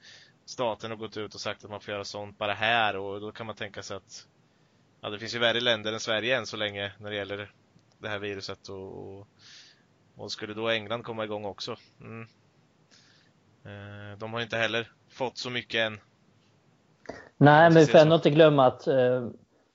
[0.44, 3.32] staten har gått ut och sagt att man får göra sånt bara här och då
[3.32, 4.26] kan man tänka sig att
[5.00, 7.52] ja, det finns ju värre länder än Sverige än så länge när det gäller
[7.98, 9.28] det här viruset och, och,
[10.16, 11.76] och skulle då England komma igång också?
[12.00, 12.28] Mm.
[13.66, 16.00] Eh, de har inte heller fått så mycket än.
[17.36, 19.28] Nej, men vi får ändå inte glömma att eh,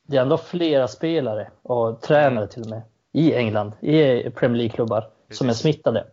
[0.08, 5.10] det är ändå flera spelare och tränare till och med i England, i Premier League-klubbar,
[5.30, 6.08] som är smittade.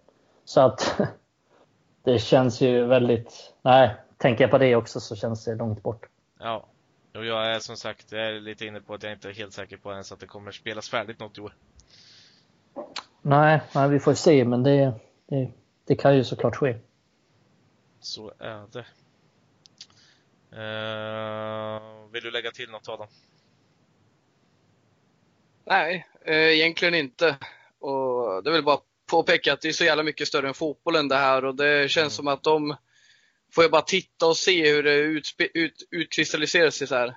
[0.44, 1.00] Så att
[2.04, 3.52] det känns ju väldigt...
[3.62, 6.06] Nej, tänker jag på det också så känns det långt bort.
[6.40, 6.66] Ja.
[7.14, 9.76] Och jag är som sagt är lite inne på att jag inte är helt säker
[9.76, 11.52] på ens att det kommer spelas färdigt något i år.
[13.22, 14.92] Nej, nej vi får se, men det,
[15.26, 15.50] det,
[15.86, 16.76] det kan ju såklart ske.
[18.00, 18.86] Så är det.
[20.52, 23.08] Eh, vill du lägga till något Adam?
[25.66, 27.36] Nej, eh, egentligen inte.
[27.78, 28.78] Och det vill bara
[29.10, 31.96] påpeka att det är så jävla mycket större än fotbollen det här och det känns
[32.04, 32.10] Mm.
[32.10, 32.76] som att de
[33.52, 37.08] får ju bara titta och se hur det utspe- ut, utkristalliserar sig så här.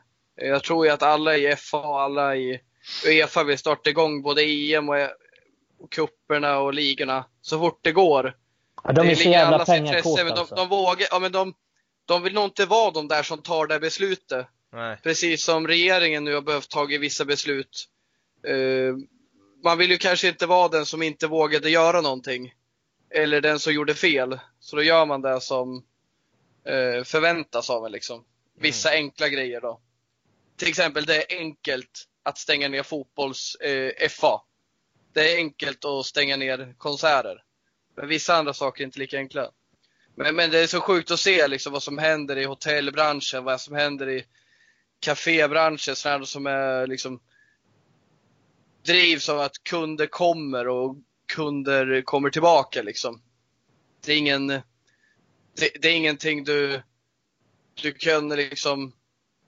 [0.41, 2.61] Eh, Jag tror ju att alla i FA och alla i
[3.07, 4.95] Uefa vill starta igång både EM och,
[5.79, 8.37] och kupperna och ligorna så fort det går.
[8.83, 10.55] Ja, de är det så jävla pengakåta men de, alltså.
[10.55, 11.53] de vågar, ja men de,
[12.05, 14.47] de vill nog inte vara de där som tar det beslutet.
[14.73, 14.97] Nej.
[15.03, 17.87] Precis som regeringen nu har behövt ta vissa beslut.
[18.47, 18.95] Eh,
[19.63, 22.53] man vill ju kanske inte vara den som inte vågade göra någonting.
[23.09, 24.39] Eller den som gjorde fel.
[24.59, 25.83] Så då gör man det som
[26.65, 28.25] eh, förväntas av en liksom.
[28.59, 29.81] Vissa enkla grejer då.
[30.57, 34.41] Till exempel det är enkelt att stänga ner fotbolls eh, FA.
[35.13, 37.43] Det är enkelt att stänga ner konserter.
[37.95, 39.51] Men vissa andra saker är inte lika enkla.
[40.15, 43.61] Men, men det är så sjukt att se liksom vad som händer i hotellbranschen, vad
[43.61, 44.25] som händer i
[44.99, 47.19] kafébranschen, sådana som är liksom
[48.83, 53.21] drivs av att kunder kommer och kunder kommer tillbaka liksom.
[54.05, 54.61] Det är ingen, det,
[55.81, 56.81] det är ingenting du,
[57.81, 58.93] du kan liksom,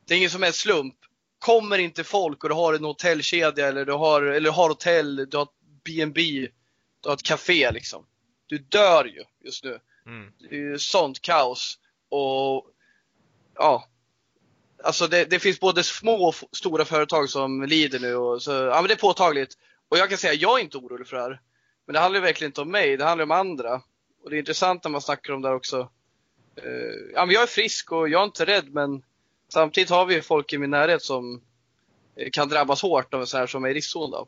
[0.05, 0.95] det är ingen som är slump.
[1.39, 5.37] Kommer inte folk och du har en hotellkedja eller du har, eller har hotell, du
[5.37, 5.47] har
[5.85, 6.47] B&B,
[7.01, 8.05] du har ett café liksom.
[8.53, 9.79] Du dör ju just nu.
[10.05, 10.31] Mm.
[10.39, 11.79] Det är ju sånt kaos.
[12.09, 12.67] Och
[13.55, 13.87] ja,
[14.83, 18.15] alltså det, det finns både små och stora företag som lider nu.
[18.15, 19.57] Och så, ja, men det är påtagligt.
[19.89, 21.41] Och jag kan säga, jag är inte orolig för det här.
[21.85, 23.81] Men det handlar ju verkligen inte om mig, det handlar om andra.
[24.23, 25.89] Och det är intressant när man snackar om det här också.
[26.55, 29.03] Eh, ja, men jag är frisk och jag är inte rädd, men
[29.49, 31.41] samtidigt har vi folk i min närhet som
[32.15, 34.27] eh, kan drabbas hårt av sån här som är i riskzon.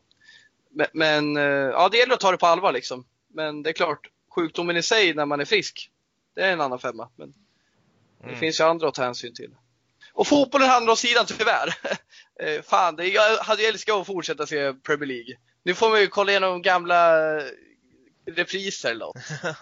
[0.70, 3.06] Men, men eh, ja, det gäller att ta det på allvar liksom.
[3.28, 5.92] Men det är klart, sjukdomen i sig när man är frisk,
[6.36, 7.10] det är en annan femma.
[7.16, 7.34] Men
[8.20, 8.40] det Mm.
[8.40, 9.56] finns ju andra att ta hänsyn till.
[10.14, 11.74] Och fotbollen handlar om sidan tyvärr.
[12.40, 15.36] Eh, fan, det, jag hade ju älskat att fortsätta se Premier League.
[15.64, 17.18] Nu får man ju kolla igenom gamla
[18.26, 19.16] repriser eller något.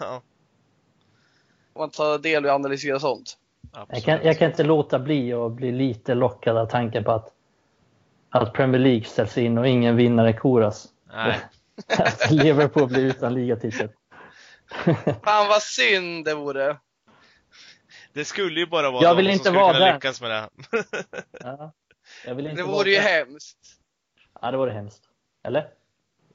[1.72, 3.38] Om man tar del och analyserar sånt.
[3.88, 7.32] Jag kan, jag kan inte låta bli att bli lite lockad av tanken på att,
[8.30, 10.88] att Premier League ställs in och ingen vinnare koras.
[11.12, 11.40] Nej.
[11.98, 13.88] att Liverpool blir utan ligatitel.
[15.24, 16.76] Fan vad synd det vore.
[18.12, 19.94] Det skulle ju bara vara Jag vill inte som skulle vara kunna den.
[19.94, 20.48] lyckas med det.
[21.40, 21.72] Ja,
[22.26, 23.02] jag vill inte Det vara vore ju där.
[23.02, 23.58] hemskt.
[24.40, 25.02] Ja, det vore hemskt.
[25.44, 25.68] Eller?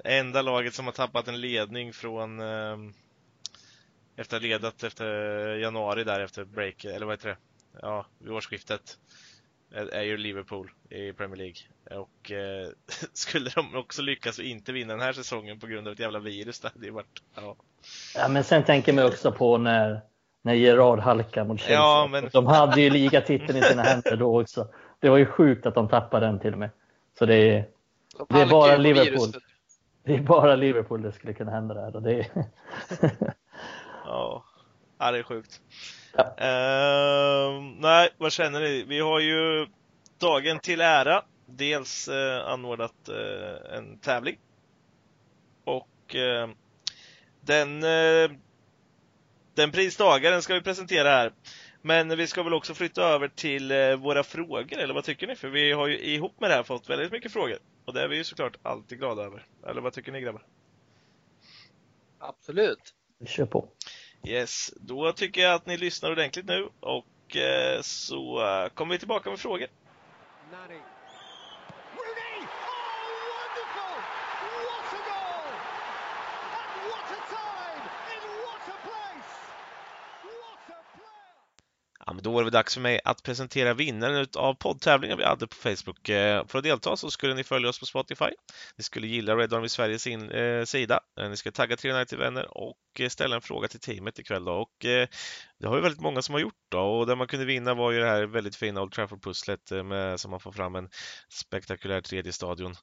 [0.04, 2.93] Enda laget som har tappat en ledning från ehm,
[4.15, 5.06] efter att ha ledat efter
[5.56, 7.38] januari där efter break, eller vad heter det?
[7.82, 8.97] Ja, vid årsskiftet.
[9.71, 11.58] Är, är ju Liverpool i Premier League.
[12.02, 12.69] Och eh,
[13.13, 16.19] skulle de också lyckas och inte vinna den här säsongen på grund av ett jävla
[16.19, 17.56] virus, det hade ju varit, ja.
[18.15, 20.01] Ja, men sen tänker man också på när,
[20.41, 21.75] när Gerard halkar mot Chelsea.
[21.77, 24.67] Ja, men- De hade ju ligatiteln i sina händer då också.
[24.99, 26.69] Det var ju sjukt att de tappade den till och med.
[27.19, 27.65] Så det är,
[28.17, 29.05] De Det är bara Liverpool.
[29.11, 29.43] viruset.
[30.03, 31.95] det är bara Liverpool det skulle kunna hända där.
[31.95, 32.25] Och det är,
[34.05, 34.43] Ja,
[34.99, 35.61] ja det är sjukt.
[36.17, 36.23] Ja.
[36.37, 38.83] Ehm, nej, vad känner ni?
[38.87, 39.67] Vi har ju
[40.21, 44.37] dagen till ära dels eh, anordnat eh, en tävling.
[45.65, 46.49] Och eh,
[47.49, 48.38] den, eh,
[49.53, 51.33] den pristagaren ska vi presentera här.
[51.81, 55.35] Men vi ska väl också flytta över till eh, våra frågor, eller vad tycker ni?
[55.35, 57.57] För vi har ju ihop med det här fått väldigt mycket frågor.
[57.85, 59.45] Och det är vi ju såklart alltid glada över.
[59.67, 60.45] Eller vad tycker ni grabbar?
[62.19, 62.93] Absolut.
[63.19, 63.69] vi kör på.
[64.27, 68.39] Yes, då tycker jag att ni lyssnar ordentligt nu och eh, så
[68.73, 69.67] kommer vi tillbaka med frågor.
[70.51, 70.79] Nani.
[82.09, 85.47] Ja, men då var det dags för mig att presentera vinnaren av poddtävlingen vi hade
[85.47, 86.09] på Facebook.
[86.09, 88.25] Eh, för att delta så skulle ni följa oss på Spotify.
[88.77, 90.99] Ni skulle gilla Red Army Sveriges in, eh, sida.
[91.19, 94.45] Eh, ni ska tagga 390 vänner och eh, ställa en fråga till teamet ikväll.
[94.45, 94.53] Då.
[94.53, 95.07] Och, eh,
[95.59, 97.91] det har ju väldigt många som har gjort då och det man kunde vinna var
[97.91, 99.71] ju det här väldigt fina Old Trafford-pusslet
[100.19, 100.89] som man får fram en
[101.29, 102.75] spektakulär tredje stadion.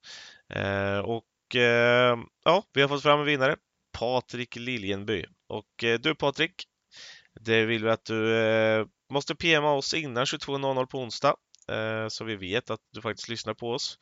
[0.54, 3.56] Eh, och eh, ja, vi har fått fram en vinnare.
[3.98, 5.24] Patrik Liljenby.
[5.48, 6.64] Och eh, du Patrik,
[7.40, 11.35] det vill vi att du eh, måste PMa oss innan 22.00 på onsdag
[11.71, 13.99] eh, så vi vet att du faktiskt lyssnar på oss.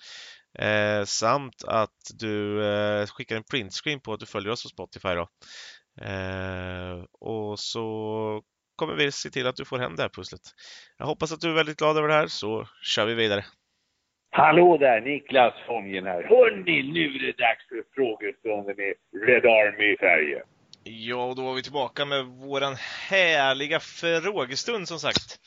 [0.59, 5.09] Eh, samt att du eh, skickar en printscreen på att du följer oss på Spotify
[5.09, 5.29] då.
[6.01, 8.43] Eh, och så
[8.77, 10.40] kommer vi se till att du får hem det här pusslet.
[10.99, 13.45] Jag hoppas att du är väldigt glad över det här så kör vi vidare.
[14.31, 16.23] Hallå där, Niklas Fången här.
[16.23, 18.95] Hörni, nu är det dags för frågestunden med
[19.27, 20.43] Red Army i Sverige.
[20.87, 25.40] Ja, och då var vi tillbaka med våran härliga frågestund som sagt.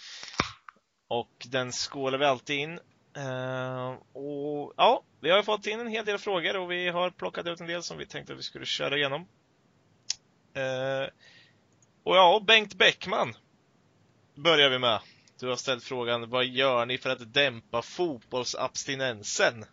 [1.07, 2.79] Och den skålar vi alltid in.
[3.17, 7.47] Uh, och ja, vi har fått in en hel del frågor och vi har plockat
[7.47, 9.21] ut en del som vi tänkte att vi skulle köra igenom.
[10.57, 11.09] Uh,
[12.03, 13.33] och ja, Bengt Bäckman
[14.35, 14.99] börjar vi med.
[15.39, 19.65] Du har ställt frågan, vad gör ni för att dämpa fotbollsabstinensen?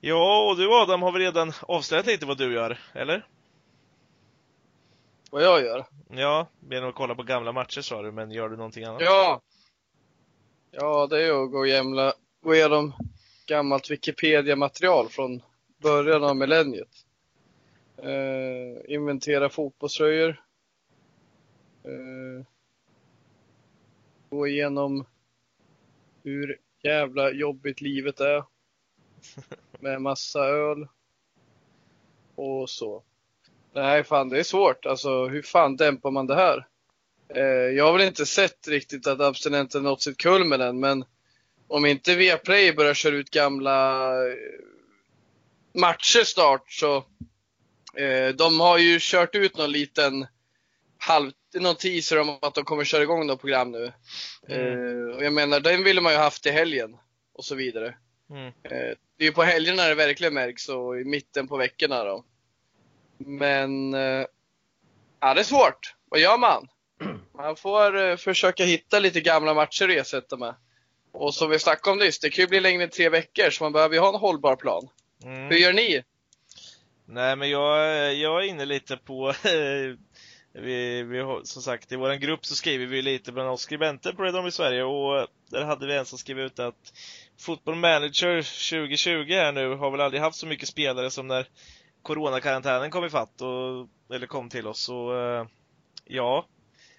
[0.00, 3.26] Ja, och du Adam har väl redan avslöjat lite vad du gör, eller?
[5.30, 5.86] Vad jag gör?
[6.10, 9.02] Ja, genom att kolla på gamla matcher sa du, men gör du någonting annat?
[9.02, 9.40] Ja.
[10.70, 12.92] Ja, det är att gå, jämla, gå igenom
[13.46, 15.42] gammalt Wikipedia-material från
[15.78, 16.88] början av millenniet.
[17.96, 20.42] Eh, inventera fotbollströjor.
[21.84, 22.46] Eh,
[24.30, 25.04] gå igenom
[26.22, 28.44] hur jävla jobbigt livet är.
[29.80, 30.88] Med massa öl.
[32.34, 33.02] Och så.
[33.74, 34.86] Nej, fan det är svårt.
[34.86, 36.66] Alltså hur fan dämpar man det här?
[37.34, 41.04] Eh, jag har väl inte sett riktigt att abstinenten nått sitt kulmen än, men
[41.68, 44.34] om inte Viaplay börjar köra ut gamla eh,
[45.74, 46.96] matcher snart så
[47.94, 50.26] eh, de har ju kört ut någon liten
[50.98, 53.92] halv, någon teaser om att de kommer köra igång något program nu.
[54.48, 56.96] Eh, och jag menar, den ville man ju haft i helgen
[57.34, 57.94] och så vidare.
[58.30, 58.46] Mm.
[58.46, 62.24] Eh, det är ju på helgerna det verkligen märks och i mitten på veckorna då.
[63.18, 64.24] Men, eh,
[65.20, 65.94] ja det är svårt.
[66.08, 66.68] Vad gör man?
[67.34, 70.54] Man får eh, försöka hitta lite gamla matcher att ersätta med.
[71.12, 73.64] Och som vi snackade om nyss, det kan ju bli längre än tre veckor så
[73.64, 74.88] man behöver ju ha en hållbar plan.
[75.24, 75.48] Mm.
[75.48, 76.02] Hur gör ni?
[77.06, 79.34] Nej, men jag, jag är inne lite på
[80.52, 84.12] vi, vi har, som sagt, i vår grupp så skriver vi lite bland oss skribenter
[84.12, 86.92] på Red Army Sverige och där hade vi en som skrev ut att
[87.38, 91.48] Football Manager 2020 här nu har väl aldrig haft så mycket spelare som när
[92.02, 94.80] coronakarantänen kom ifatt och, eller kom till oss.
[94.80, 95.46] Så eh,
[96.04, 96.46] ja,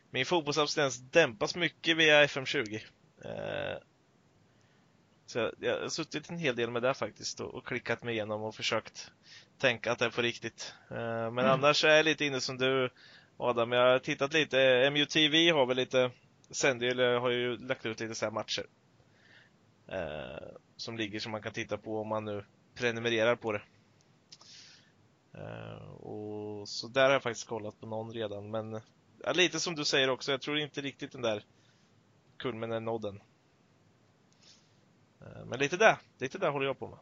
[0.10, 2.82] min fotbollsabstinens dämpas mycket via FM20.
[3.26, 3.78] Eh,
[5.26, 8.14] så jag, jag har suttit en hel del med det faktiskt och, och klickat mig
[8.14, 9.12] igenom och försökt
[9.58, 10.74] tänka att det är på riktigt.
[10.92, 12.90] Eh, men annars är jag lite inne som du
[13.42, 14.90] Adam, jag har tittat lite.
[14.94, 16.12] MUTV har väl lite,
[16.50, 18.66] sänder har ju lagt ut lite så matcher.
[19.88, 23.62] Eh, som ligger som man kan titta på om man nu prenumererar på det.
[25.40, 28.82] Eh, och så där har jag faktiskt kollat på någon redan, men
[29.24, 31.44] ja, lite som du säger också, jag tror inte riktigt den där
[32.38, 33.22] kulmen är nådd än.
[35.22, 37.00] Eh, men lite där, lite där håller jag på med.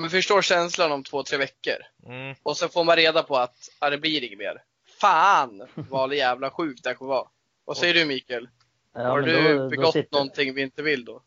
[0.00, 1.76] Men förstår känslan om två, tre veckor.
[2.06, 2.34] Mm.
[2.42, 4.62] Och sen får man reda på att ah, det blir inget mer.
[5.00, 7.28] Fan vad jävla sjukt det här kommer vara.
[7.64, 8.48] Vad säger du Mikael?
[8.92, 11.22] Ja, Har du då- då begått sitter- någonting vi inte vill då?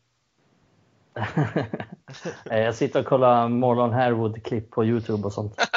[2.44, 5.54] Nej, jag sitter och kollar Marlon Harewood-klipp på Youtube och sånt.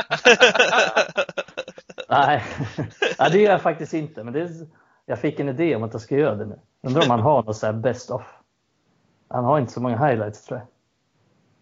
[2.09, 2.43] Nej,
[3.17, 4.23] ja, det gör jag faktiskt inte.
[4.23, 4.49] Men det är,
[5.05, 6.59] jag fick en idé om att jag ska göra det nu.
[6.83, 8.21] Undrar om han har något så här best of.
[9.27, 10.67] Han har inte så många highlights tror jag.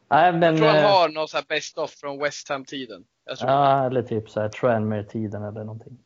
[0.10, 0.42] Nej, men...
[0.42, 3.04] Jag tror han eh, har någon sån här best of från West Ham-tiden.
[3.40, 5.98] Ja, eller typ så här Tranmere-tiden eller någonting.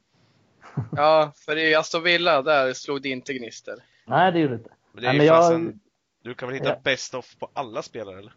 [0.96, 3.76] Ja, för i Aston Villa, där slog det inte gnister.
[4.08, 4.70] Nej, det gjorde det inte.
[4.94, 5.80] Men det är Nej, ju men jag- fasen,
[6.24, 6.80] du kan väl hitta Ja.
[6.84, 8.34] best of på alla spelare eller?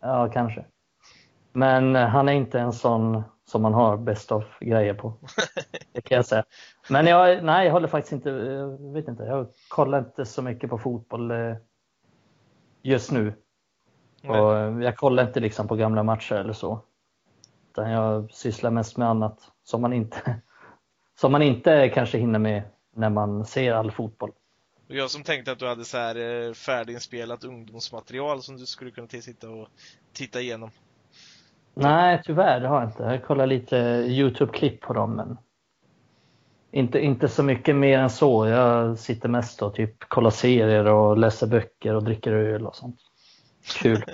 [0.00, 0.64] Ja, kanske.
[1.52, 5.14] Men eh, han är inte en sån som man har best of grejer på.
[5.92, 6.44] Det kan jag säga.
[6.90, 10.70] Men jag, nej, jag håller faktiskt inte, jag vet inte, jag kollar inte så mycket
[10.70, 11.56] på fotboll eh,
[12.82, 13.34] just nu.
[14.22, 14.40] Nej.
[14.40, 16.80] Och eh, jag kollar inte liksom på gamla matcher eller så.
[17.70, 20.40] Utan jag sysslar mest med annat som man inte,
[21.20, 22.62] som man inte kanske hinner med
[22.94, 24.32] när man ser all fotboll.
[24.90, 28.90] Och jag som tänkte att du hade så här eh, färdiginspelat ungdomsmaterial som du skulle
[28.90, 29.68] kunna sitta och
[30.12, 30.70] titta igenom.
[31.74, 33.02] Nej, tyvärr, det har jag inte.
[33.02, 33.76] Jag kollar lite
[34.08, 35.38] Youtube-klipp på dem, men
[36.70, 38.46] inte, inte så mycket mer än så.
[38.46, 43.00] Jag sitter mest och typ kollar serier och läser böcker och dricker öl och sånt.
[43.80, 44.04] Kul.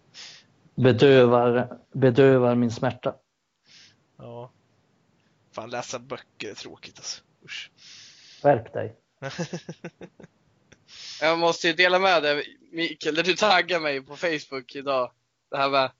[0.74, 3.14] Bedövar, bedövar min smärta.
[4.16, 4.50] Ja.
[5.52, 7.22] Fan, läsa böcker är tråkigt alltså.
[7.44, 7.70] Usch.
[8.42, 8.96] Skärp dig.
[11.20, 15.10] Jag måste ju dela med dig, Mikael, där du taggade mig på Facebook idag.
[15.50, 15.90] Det här med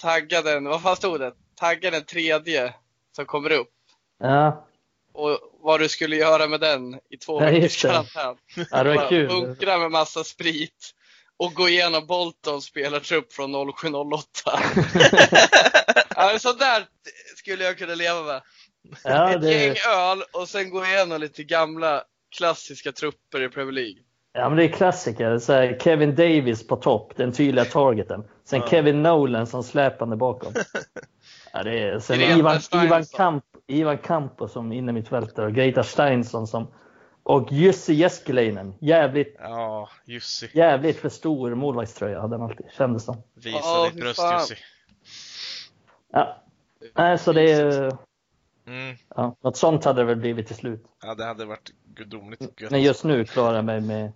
[0.00, 1.32] tagga den, vad fan stod det?
[1.56, 2.74] Tagga den tredje
[3.16, 3.72] som kommer upp.
[4.18, 4.66] Ja,
[5.12, 7.88] Och vad du skulle göra med den i två Ja, veckors det.
[7.88, 8.36] karantän.
[8.70, 9.28] ja det var kul.
[9.28, 10.90] Bunkra med massa sprit
[11.36, 14.26] och gå igenom Boltons spelartrupp från 0708.
[16.16, 16.86] ja, så där
[17.36, 18.42] skulle jag kunna leva med.
[19.04, 22.04] Ja, Ett gäng det, öl och sen gå igenom lite gamla
[22.36, 23.94] klassiska trupper i Premier League.
[24.32, 25.38] ja, men det är klassiker.
[25.38, 28.24] Så här, Kevin Davis på topp, den tydliga targeten.
[28.44, 28.66] Sen Ja.
[28.68, 30.52] Kevin Nolan som släpande bakom.
[31.52, 32.86] Ja, det är, sen Greta Ivan, Steinsson.
[32.86, 36.72] Ivan, Camp, Ivan Campo som innermittfältare och Greta Steinsson som
[37.22, 38.74] och Jussi Jeskelainen.
[38.80, 40.50] Jävligt, Ja, Jussi.
[40.52, 43.22] jävligt för stor målvaktströja hade han alltid, kändes som.
[43.34, 44.20] Visa Ja, ditt bröst.
[44.32, 44.54] Jussi.
[46.12, 46.42] Ja.
[46.94, 47.96] Nej, så det är,
[48.70, 48.96] Mm.
[49.16, 50.84] ja, något sånt hade det väl blivit till slut.
[51.02, 52.70] Ja, det hade varit gudomligt gött.
[52.70, 54.12] Men just nu klarar jag mig med,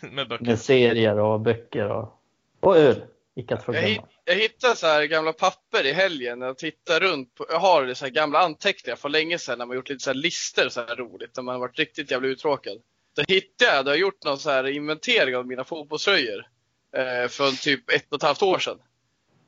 [0.12, 0.44] med böcker.
[0.44, 2.20] med serier och böcker och,
[2.60, 3.02] och öl.
[3.34, 4.08] Icke att förglömma.
[4.24, 7.34] jag hittade så här gamla papper i helgen när jag tittar runt.
[7.34, 10.10] På, jag har så här gamla anteckningar från länge sedan när man gjort lite så
[10.10, 11.36] här listor så här roligt.
[11.36, 12.78] När man varit riktigt jävla uttråkad.
[13.16, 16.46] Då hittade jag, då jag gjort någon så här inventering av mina fotbollströjor.
[16.96, 18.78] Eh, från typ ett och ett halvt år sedan.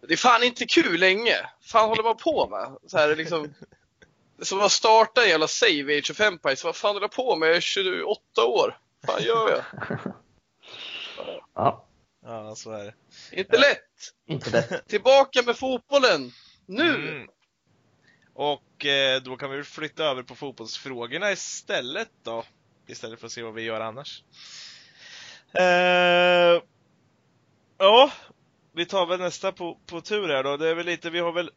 [0.08, 1.36] Det är fan inte kul länge.
[1.62, 2.90] fan håller man på med?
[2.90, 3.54] Så här liksom.
[4.42, 6.64] Som att starta en jävla save Age of Empires.
[6.64, 7.48] Vad fan håller jag på med?
[7.48, 8.78] Jag är 28 år.
[9.06, 9.64] Vad fan gör jag?
[11.54, 11.86] Ja,
[12.24, 12.94] Ja, så är det.
[13.32, 14.14] Inte lätt.
[14.26, 14.82] inte det.
[14.88, 16.32] Tillbaka med fotbollen.
[16.66, 16.94] Nu!
[16.94, 17.28] Mm.
[18.34, 22.44] Och eh, då kan vi väl flytta över på fotbollsfrågorna istället då.
[22.86, 24.22] Istället för att se vad vi gör annars.
[25.52, 26.62] Eh,
[27.78, 28.12] ja,
[28.72, 30.56] vi tar väl nästa på, på tur här då.
[30.56, 31.50] Det är väl lite, vi har väl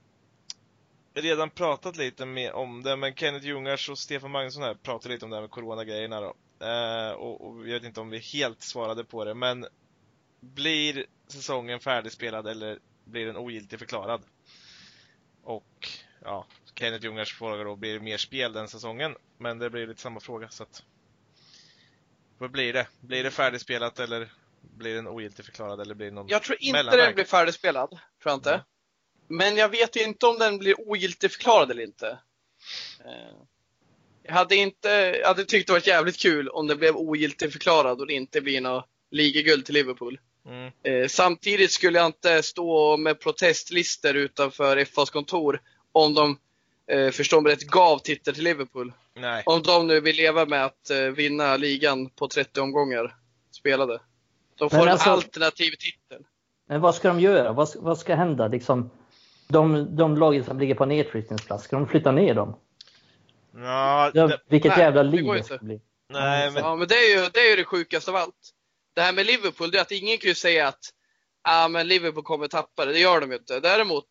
[1.21, 5.25] redan pratat lite mer om det, men Kenneth Ljungars och Stefan Magnusson här pratade lite
[5.25, 6.35] om det här med coronagrejerna då.
[6.65, 9.65] Eh, och, och jag vet inte om vi helt svarade på det, men
[10.39, 14.21] blir säsongen färdigspelad eller blir den ogiltig förklarad?
[15.43, 15.89] Och
[16.23, 16.45] ja,
[16.75, 19.15] Kenneth Ljungars fråga då, blir det mer spel den säsongen?
[19.37, 20.83] Men det blir lite samma fråga så att
[22.37, 22.87] Vad blir det?
[22.99, 26.97] Blir det färdigspelat eller blir den ogiltig förklarad eller blir det någon Jag tror inte
[26.97, 27.89] den blir färdigspelad.
[27.89, 28.53] Tror jag inte.
[28.53, 28.61] Mm.
[29.27, 32.07] Men jag vet inte om den blir ogiltigförklarad eller inte.
[33.05, 33.35] Eh,
[34.23, 34.89] Jag hade inte,
[35.21, 38.61] jag hade tyckt det varit jävligt kul om det blev ogiltigförklarad och det inte blir
[38.61, 40.19] något ligaguld till Liverpool.
[40.47, 45.61] Mm, Eh, Samtidigt skulle jag inte stå med protestlister utanför FAs kontor
[45.91, 46.39] om de,
[46.91, 48.93] eh, förstår mig rätt, gav titel till Liverpool.
[49.15, 49.43] nej.
[49.45, 53.15] Om de nu vill leva med att vinna ligan på 30 omgångar
[53.51, 53.99] spelade.
[54.57, 56.23] De får Men en alltså- alternativ titel.
[56.67, 57.51] Men vad ska de göra?
[57.53, 58.47] Vad, vad ska hända?
[58.47, 58.89] Liksom,
[59.47, 62.59] de, de lagen som ligger på nedflyttningsplats, ska de flytta ner dem?
[63.55, 65.43] Ja, det, vilket nej, jävla det liv det inte.
[65.55, 65.81] ska bli.
[66.09, 68.53] nej men Ja, men det är, ju, det är ju det sjukaste av allt.
[68.95, 70.79] Det här med Liverpool, det är att ingen kan ju säga att
[71.41, 72.91] ah, men Liverpool kommer tappa det.
[72.93, 73.59] Det gör de ju inte.
[73.59, 74.05] Däremot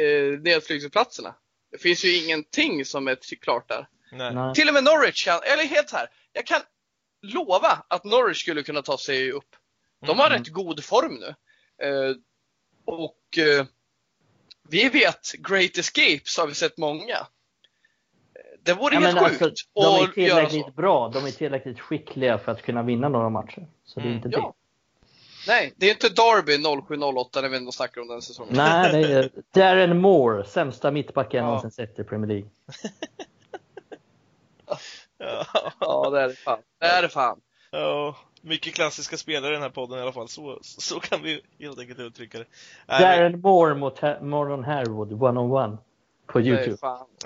[0.00, 1.34] eh, nedflygningsplatserna.
[1.72, 3.88] Det finns ju ingenting som är klart där.
[4.12, 4.34] nej.
[4.34, 4.54] Nej.
[4.54, 6.08] Till och med Norwich kan, eller helt här.
[6.32, 6.60] Jag kan
[7.22, 9.56] lova att Norwich skulle kunna ta sig upp.
[10.06, 10.38] De har Mm.
[10.38, 11.34] rätt god form nu.
[11.86, 12.14] Eh,
[12.84, 13.66] och eh,
[14.70, 17.16] vi vet Great Escapes har vi sett många.
[18.62, 22.38] Det vore Ja, helt men sjukt alltså, de är tillräckligt bra, de är tillräckligt skickliga
[22.38, 23.66] för att kunna vinna några matcher.
[23.84, 24.36] Så det är Mm, inte det.
[24.36, 24.54] Ja.
[25.46, 28.54] Nej, det är inte Derby 07-08 när vi ändå snackar om den säsongen.
[28.56, 31.46] Nej, det är Darren Moore, sämsta mittbacken jag Ja.
[31.46, 32.48] någonsin sett i Premier League.
[34.66, 34.78] Ja.
[35.80, 36.58] Ja, det är det fan.
[36.80, 37.40] Det är det fan.
[37.70, 40.28] Ja, mycket klassiska spelare i den här podden i alla fall.
[40.28, 42.46] Så, så kan vi helt enkelt uttrycka det.
[42.86, 45.76] Darren Moore mot Morgan Harwood, one-on-one.
[46.26, 46.76] På Youtube.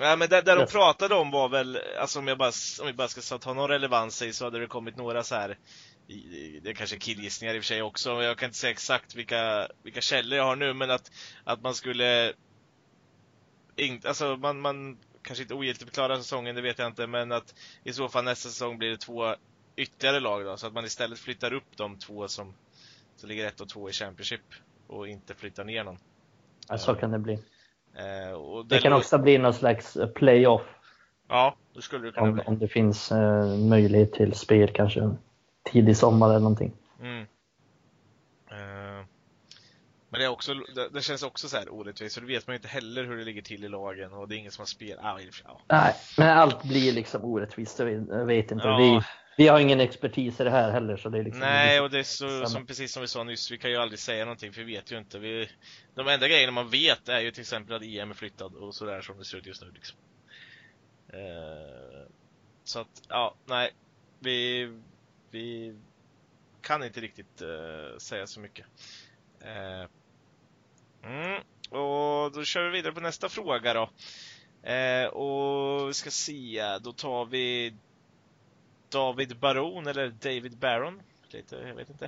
[0.00, 0.72] nej, men det, det de Yes.
[0.72, 4.22] pratade om var väl, alltså om jag bara, om vi bara ska ta någon relevans
[4.22, 5.58] i så hade det kommit några så här
[6.62, 9.68] det är kanske killgissningar i och för sig också, jag kan inte säga exakt vilka,
[9.82, 11.10] vilka källor jag har nu, men att,
[11.44, 12.32] att man skulle
[13.76, 17.54] in, alltså man, man kanske inte ogiltigförklarar säsongen, det vet jag inte, men att
[17.84, 19.34] i så fall nästa säsong blir det två
[19.76, 22.54] ytterligare lag då, så att man istället flyttar upp de två som,
[23.16, 24.40] som ligger ett och två i Championship
[24.86, 25.98] och inte flyttar ner någon.
[26.68, 27.32] Ja, så kan det bli.
[27.34, 30.62] Eh, Det kan lå- också bli någon slags eh, playoff
[31.28, 32.42] Ja, det skulle det kunna om, bli.
[32.46, 35.10] om det finns eh, möjlighet till spel kanske
[35.72, 36.72] tidig sommar eller någonting.
[37.00, 37.26] Mm.
[38.50, 39.04] Eh,
[40.08, 42.54] men det, är också, det, det känns också så här orättvist, för då vet man
[42.54, 44.66] ju inte heller hur det ligger till i lagen och det är ingen som har
[44.66, 44.98] spel.
[45.02, 45.60] Ah, ja.
[45.68, 47.78] Nej, men allt blir liksom orättvist.
[47.78, 48.66] Jag vet, inte.
[48.68, 48.76] Ja.
[48.76, 49.00] Vi,
[49.36, 50.96] vi har ingen expertis i det här heller.
[50.96, 53.50] Så det är liksom Nej, och det är så, som, precis som vi sa nyss,
[53.50, 55.18] vi kan ju aldrig säga någonting för vi vet ju inte.
[55.18, 55.48] Vi,
[55.94, 59.00] de enda grejerna man vet är ju till exempel att EM är flyttad och sådär
[59.00, 59.70] som det ser ut just nu.
[59.74, 59.98] Liksom.
[61.08, 62.08] Eh,
[62.64, 63.70] så att, ja, nej.
[64.18, 64.72] Vi,
[65.30, 65.76] vi
[66.62, 68.66] kan inte riktigt eh, säga så mycket.
[69.40, 69.88] Eh,
[71.10, 73.90] mm, och då kör vi vidare på nästa fråga då.
[75.10, 77.74] Och vi ska se, då tar vi
[78.94, 81.02] David Baron eller David Baron.
[81.28, 82.04] Lite, jag vet inte.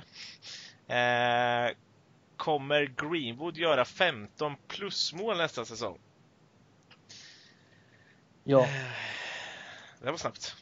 [0.93, 1.75] Eh,
[2.37, 5.99] kommer Greenwood göra 15 plusmål nästa säsong?
[8.43, 8.67] Ja,
[10.01, 10.55] Det var snabbt.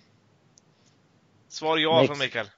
[1.48, 2.08] Svar ja Next.
[2.08, 2.50] från Mikael.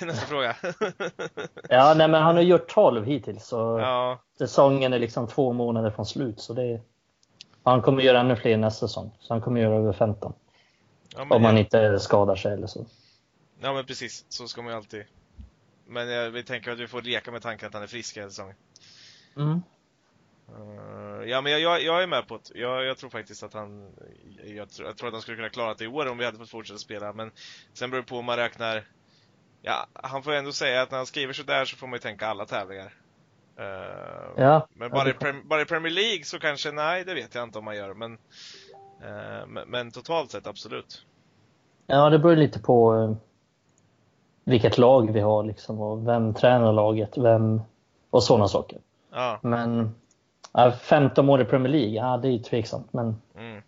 [0.06, 0.56] Nästa fråga.
[1.68, 3.46] ja nej, men han har gjort 12 hittills.
[3.46, 6.40] Så ja, säsongen är liksom två månader från slut.
[6.40, 6.80] Så det,
[7.62, 9.10] han kommer göra ännu fler nästa säsong.
[9.20, 10.32] Så han kommer göra över 15.
[11.14, 12.86] Ja, Om han inte skadar sig eller så.
[13.60, 15.04] ja men precis, så ska man ju alltid.
[15.86, 18.28] Men jag, vi tänker att vi får leka med tanken att han är frisk hela
[18.28, 18.56] säsongen.
[19.36, 19.62] Mm.
[20.48, 22.58] Eh, ja men jag, jag, jag är med på det.
[22.58, 23.92] Jag, jag tror faktiskt att han
[24.44, 26.78] jag, tror- att han skulle kunna klara det i år om vi hade fått fortsätta
[26.78, 27.12] spela.
[27.12, 27.30] Men
[27.72, 28.84] sen beror det på om man räknar
[29.62, 32.26] Ja, han får ändå säga att när han skriver sådär så får man ju tänka
[32.26, 32.94] alla tävlingar.
[33.58, 33.64] Eh,
[34.36, 37.44] Ja, Men ja, bara, i bara i Premier League så kanske, nej det vet jag
[37.44, 37.94] inte om man gör.
[37.94, 38.18] Men,
[39.46, 41.06] men, men totalt sett absolut.
[41.86, 43.16] Ja, det beror lite på eh,
[44.44, 47.62] vilket lag vi har liksom och vem tränar laget, vem
[48.10, 48.78] och sådana saker.
[49.10, 49.94] Ja, Men
[50.52, 52.92] ja, 15 mål i Premier League, ja det är ju tveksamt.
[52.92, 53.62] Men mm,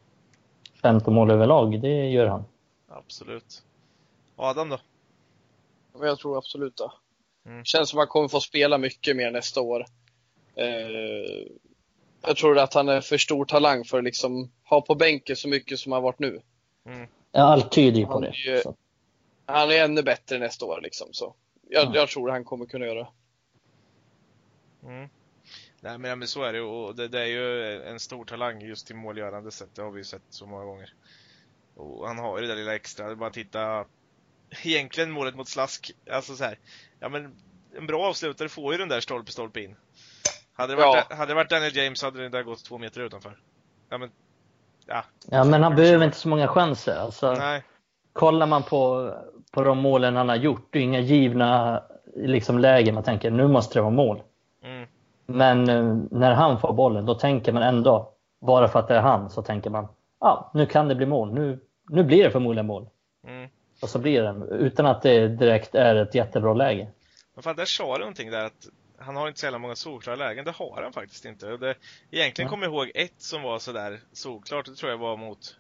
[0.83, 2.45] 15 mål överlag, det gör han.
[2.89, 3.63] absolut.
[4.37, 4.79] Adam då?
[6.01, 6.91] Jag tror absolut det.
[7.51, 7.65] Mm.
[7.65, 9.87] Känns som att han kommer få spela mycket mer nästa år.
[10.55, 11.47] Eh,
[12.27, 15.49] jag tror att han är för stor talang för att liksom ha på bänken så
[15.49, 16.41] mycket som han varit nu.
[16.87, 18.29] Mm, Ja, allt tyder ju på Han det.
[18.29, 18.63] är ju-.
[19.47, 21.09] Han är ännu bättre nästa år liksom.
[21.13, 21.35] Så
[21.69, 21.91] jag, Ja.
[21.95, 23.07] jag tror han kommer kunna göra.
[24.83, 25.09] mm.
[25.81, 28.97] Nej men så är det och det, det är ju en stor talang just till
[28.97, 29.69] målgörande sätt.
[29.75, 30.93] Det har vi ju sett så många gånger.
[31.75, 33.07] Och han har ju det där lilla extra.
[33.07, 33.85] Det är bara att titta
[34.65, 35.93] egentligen målet mot Slask.
[36.11, 36.59] Alltså så här.
[37.01, 37.37] Ja men
[37.77, 39.77] en bra avslutare får ju den där stolpe stolpe in.
[40.57, 43.37] Hade det varit, hade det varit Daniel James hade den där gått två meter utanför.
[43.89, 44.11] Ja men,
[44.87, 45.05] ja.
[45.31, 46.97] Ja, men han behöver inte så många chanser.
[46.97, 47.63] Alltså, Nej.
[48.13, 49.13] kollar man på,
[49.51, 51.83] på de målen han har gjort, det är inga givna
[52.17, 54.23] liksom, lägen man tänker nu måste det vara mål.
[54.65, 54.89] Mm,
[55.27, 59.01] Men eh, när han får bollen, då tänker man ändå, bara för att det är
[59.01, 59.89] han, så tänker man
[60.21, 61.35] ja, nu kan det bli mål.
[61.35, 62.89] Nu, nu blir det förmodligen mål.
[63.27, 63.49] mm.
[63.83, 66.89] Och så blir det, utan att det direkt är ett jättebra läge.
[67.35, 68.67] Men fan, där sa du någonting där att
[68.99, 70.45] han har inte så jävla många solklara lägen.
[70.45, 71.57] Det har han faktiskt inte.
[71.57, 71.75] Det,
[72.11, 72.51] egentligen Ja.
[72.51, 74.67] kommer jag ihåg ett som var sådär solklart.
[74.67, 75.57] Det tror jag var mot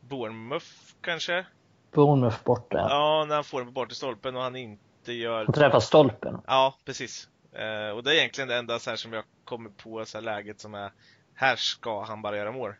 [0.00, 0.66] Bournemouth
[1.00, 1.46] kanske.
[1.92, 2.86] Bournemouth borta.
[2.90, 5.44] Ja, när han får den på bortre stolpen och han inte inte gör...
[5.44, 6.40] Han träffar stolpen.
[6.46, 7.28] Ja, precis.
[7.52, 10.22] Eh, och det är egentligen det enda så här som jag kommer på så här
[10.22, 10.92] läget som är
[11.34, 12.74] här ska han bara göra mål.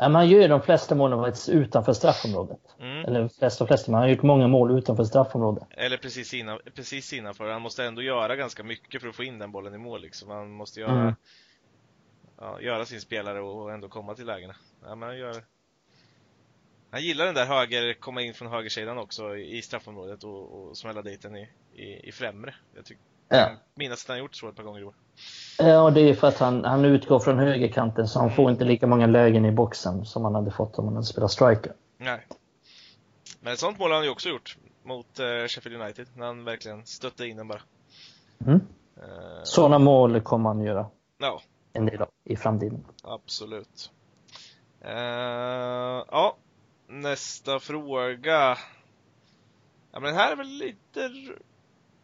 [0.00, 2.60] Ja, han gör ju de flesta målen faktiskt utanför straffområdet.
[2.78, 3.04] Mm.
[3.04, 5.64] Eller flesta och flesta, men han har gjort många mål utanför straffområdet.
[5.70, 7.50] Eller precis, innan, precis innanför.
[7.50, 10.30] Han måste ändå göra ganska mycket för att få in den bollen i mål liksom.
[10.30, 11.14] Han måste göra, Mm.
[12.38, 14.54] ja, göra sin spelare och ändå komma till lägena.
[14.84, 15.44] Ja, men han gör...
[16.90, 20.76] Han gillar den där höger, komma in från högersidan också i i straffområdet och, och
[20.76, 22.54] smälla dit den i, i, i främre.
[22.74, 23.50] Jag tycker, Ja.
[23.74, 24.94] minns att han har gjort så ett par gånger i år.
[25.58, 28.86] Ja, det är för att han, han utgår från högerkanten så han får inte lika
[28.86, 31.72] många lägen i boxen som han hade fått om han hade spelat striker.
[31.98, 32.26] Nej.
[33.40, 36.44] Men ett sånt mål har han ju också gjort mot eh, Sheffield United, när han
[36.44, 37.60] verkligen stötte in den bara.
[38.46, 38.60] Mm.
[38.96, 40.86] Eh, Sådana mål kommer han göra
[41.18, 41.42] Ja,
[41.72, 42.84] en del av i framtiden.
[43.02, 43.90] absolut.
[44.80, 44.92] Eh,
[46.10, 46.36] ja,
[46.88, 48.56] nästa fråga.
[49.92, 51.10] Ja, men den här är väl lite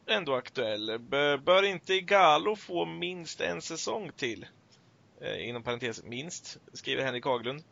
[0.07, 0.99] ändå aktuell.
[0.99, 4.47] B- Bör inte Igalo få minst en säsong till?
[5.21, 7.63] Eh, inom parentes minst, skriver Henrik Haglund.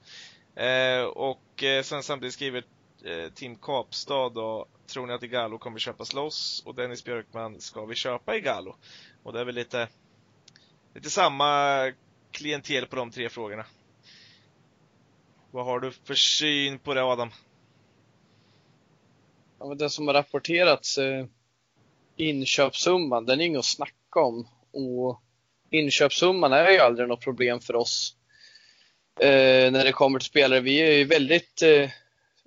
[0.54, 2.64] Eh, och eh, sen samtidigt skriver
[3.04, 6.62] eh, Tim Kapstad då, tror ni att Igalo kommer köpas loss?
[6.66, 8.76] Och Dennis Björkman, ska vi köpa Igalo?
[9.22, 9.88] Och det är väl lite,
[10.94, 11.92] lite samma
[12.30, 13.66] klientel på de tre frågorna.
[15.50, 17.30] Vad har du för syn på det Adam?
[19.58, 21.26] Ja, men det som har rapporterats, eh,
[22.16, 24.48] inköpssumman, den är inget att snacka om.
[24.72, 25.20] Och
[25.70, 28.16] inköpssumman är ju aldrig något problem för oss
[29.20, 30.60] eh, när det kommer till spelare.
[30.60, 31.82] Vi är ju väldigt eh,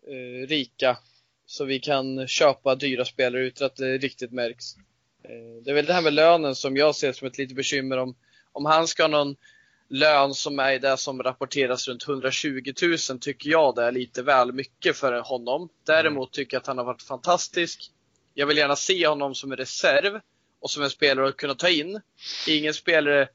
[0.08, 0.98] eh, rika,
[1.46, 4.76] så vi kan köpa dyra spelare utan att det riktigt märks.
[5.24, 7.98] Eh, det är väl det här med lönen som jag ser som ett litet bekymmer.
[7.98, 8.16] Om,
[8.52, 9.36] om han ska ha någon
[9.90, 12.74] lön som är det som rapporteras runt 120
[13.10, 15.70] 000 tycker jag det är lite väl mycket för honom.
[15.86, 17.92] Däremot tycker jag att han har varit fantastisk.
[18.40, 20.20] Jag vill gärna se honom som en reserv
[20.60, 22.02] och som en spelare att kunna ta in.
[22.48, 23.28] Ingen spelare,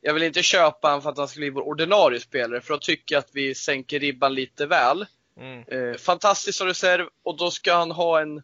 [0.00, 2.78] jag vill inte köpa honom för att han ska bli vår ordinarie spelare för då
[2.78, 5.06] tycker jag att vi sänker ribban lite väl.
[5.36, 5.64] Mm.
[5.68, 8.36] Eh, fantastisk som reserv och då ska han ha en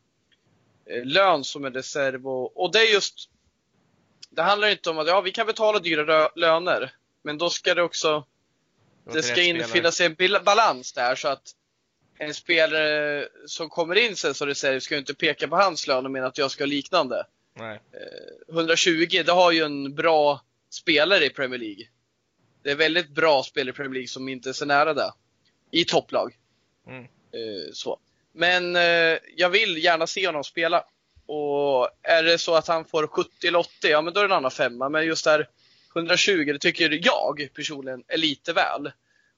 [0.87, 3.31] eh, lön som en reserv och, och det är just
[4.31, 6.93] Det handlar inte om att ja, vi kan betala dyra löner
[7.23, 8.27] men då ska det också
[9.13, 11.55] det ska infinna sig en balans där så att
[12.19, 16.05] en spelare som kommer in sen som reserv ska ju inte peka på hans lön
[16.05, 17.27] och mena att jag ska ha liknande.
[17.57, 17.81] Nej.
[18.49, 20.41] 120, det har ju en bra
[20.71, 21.87] spelare i Premier League.
[22.63, 25.13] Det är väldigt bra spelare i Premier League som inte är så nära det.
[25.71, 26.37] I topplag.
[26.87, 27.03] Mm.
[27.05, 27.99] Eh, så.
[28.33, 30.85] Men eh, jag vill gärna se honom spela.
[31.27, 34.35] Och är det så att han får 70 eller 80, ja men då är det
[34.35, 34.89] en annan femma.
[34.89, 35.49] Men just där
[35.97, 38.93] 120, det tycker jag personligen är lite väl.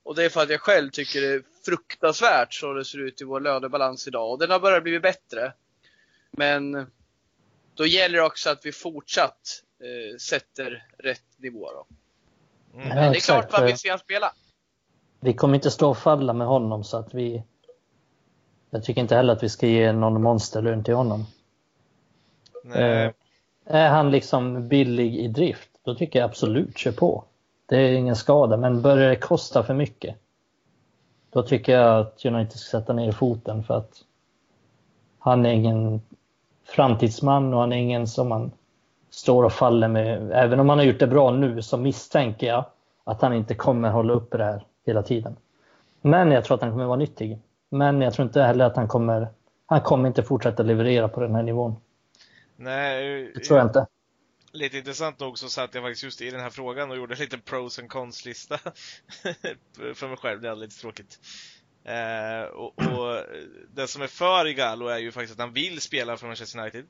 [0.06, 3.20] Och det är för att jag själv tycker det är fruktansvärt så det ser ut
[3.20, 4.30] i vår lönebalans idag.
[4.30, 5.52] Och den har börjat bli bättre.
[6.30, 6.86] Men
[7.74, 11.70] då gäller det också att vi fortsatt eh, sätter rätt nivå.
[11.72, 11.86] Då.
[12.74, 12.88] Mm.
[12.88, 14.32] Men det är exakt, klart man för- vill se han spela.
[15.20, 17.42] Vi kommer inte stå och falla med honom så att vi...
[18.70, 21.26] Jag tycker inte heller att vi ska ge någon monsterlön till honom.
[22.64, 23.04] Nej.
[23.04, 23.12] Eh,
[23.64, 27.24] Är han liksom billig i drift, då tycker jag absolut kör på.
[27.66, 30.16] Det är ingen skada, men börjar det kosta för mycket,
[31.30, 34.02] då tycker jag att United ska sätta ner foten för att
[35.18, 36.00] han är ingen
[36.64, 38.50] framtidsman och han är ingen som man
[39.10, 40.32] står och faller med.
[40.32, 42.64] Även om han har gjort det bra nu så misstänker jag
[43.04, 45.36] att han inte kommer hålla uppe det här hela tiden.
[46.00, 47.38] Men jag tror att han kommer vara nyttig.
[47.68, 49.28] Men jag tror inte heller att han kommer,
[49.66, 51.76] han kommer inte fortsätta leverera på den här nivån.
[52.56, 53.86] Nej, Det tror jag inte.
[54.56, 57.20] Lite intressant nog så satt jag faktiskt just i den här frågan och gjorde en
[57.20, 58.58] liten pros and cons-lista
[59.94, 60.40] för mig själv.
[60.40, 61.18] Det är lite tråkigt.
[61.84, 63.24] Eh, och, och
[63.74, 66.84] det som är för Igalo är ju faktiskt att han vill spela för Manchester United.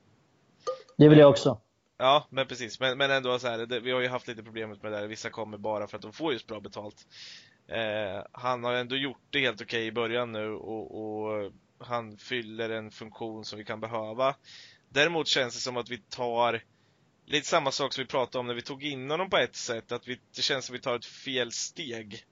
[0.97, 1.61] Det vill jag också.
[1.99, 2.81] Ja, men precis.
[2.81, 5.07] Men, men ändå så här, det, vi har ju haft lite problem med det där.
[5.07, 7.07] Vissa kommer bara för att de får just bra betalt.
[7.69, 12.71] Eh, han har ändå gjort det helt okej i början nu och, och han fyller
[12.71, 14.35] en funktion som vi kan behöva.
[14.89, 16.63] Däremot känns det som att vi tar
[17.27, 19.93] lite samma sak som vi pratade om när vi tog in honom på ett sätt.
[19.93, 22.25] Att vi, det känns som att vi tar ett fel steg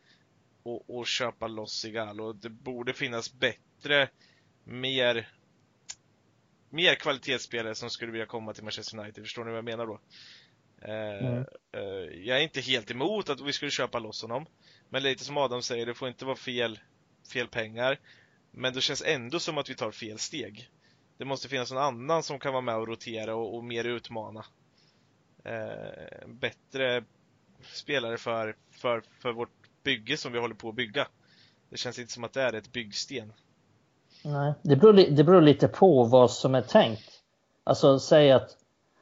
[0.63, 2.33] och, och köpa loss Igalo.
[2.33, 4.09] Det borde finnas bättre,
[4.65, 5.29] mer
[6.71, 9.25] mer kvalitetsspelare som skulle vilja komma till Manchester United.
[9.25, 10.01] Förstår ni vad jag menar då?
[10.83, 11.45] Eh, Mm.
[11.73, 14.47] eh, jag är inte helt emot att vi skulle köpa loss honom.
[14.89, 16.79] Men lite som Adam säger, det får inte vara fel,
[17.33, 17.99] fel pengar.
[18.51, 20.71] Men det känns ändå som att vi tar fel steg.
[21.19, 24.45] Det måste finnas någon annan som kan vara med och rotera och, och mer utmana.
[25.45, 27.05] Eh, bättre
[27.73, 29.49] spelare för, för, för vårt
[29.83, 31.07] bygge som vi håller på att bygga.
[31.71, 33.33] Det känns inte som att det är ett byggsten.
[34.25, 37.11] Nej, det beror, det beror lite på vad som är tänkt.
[37.65, 38.57] Alltså säg att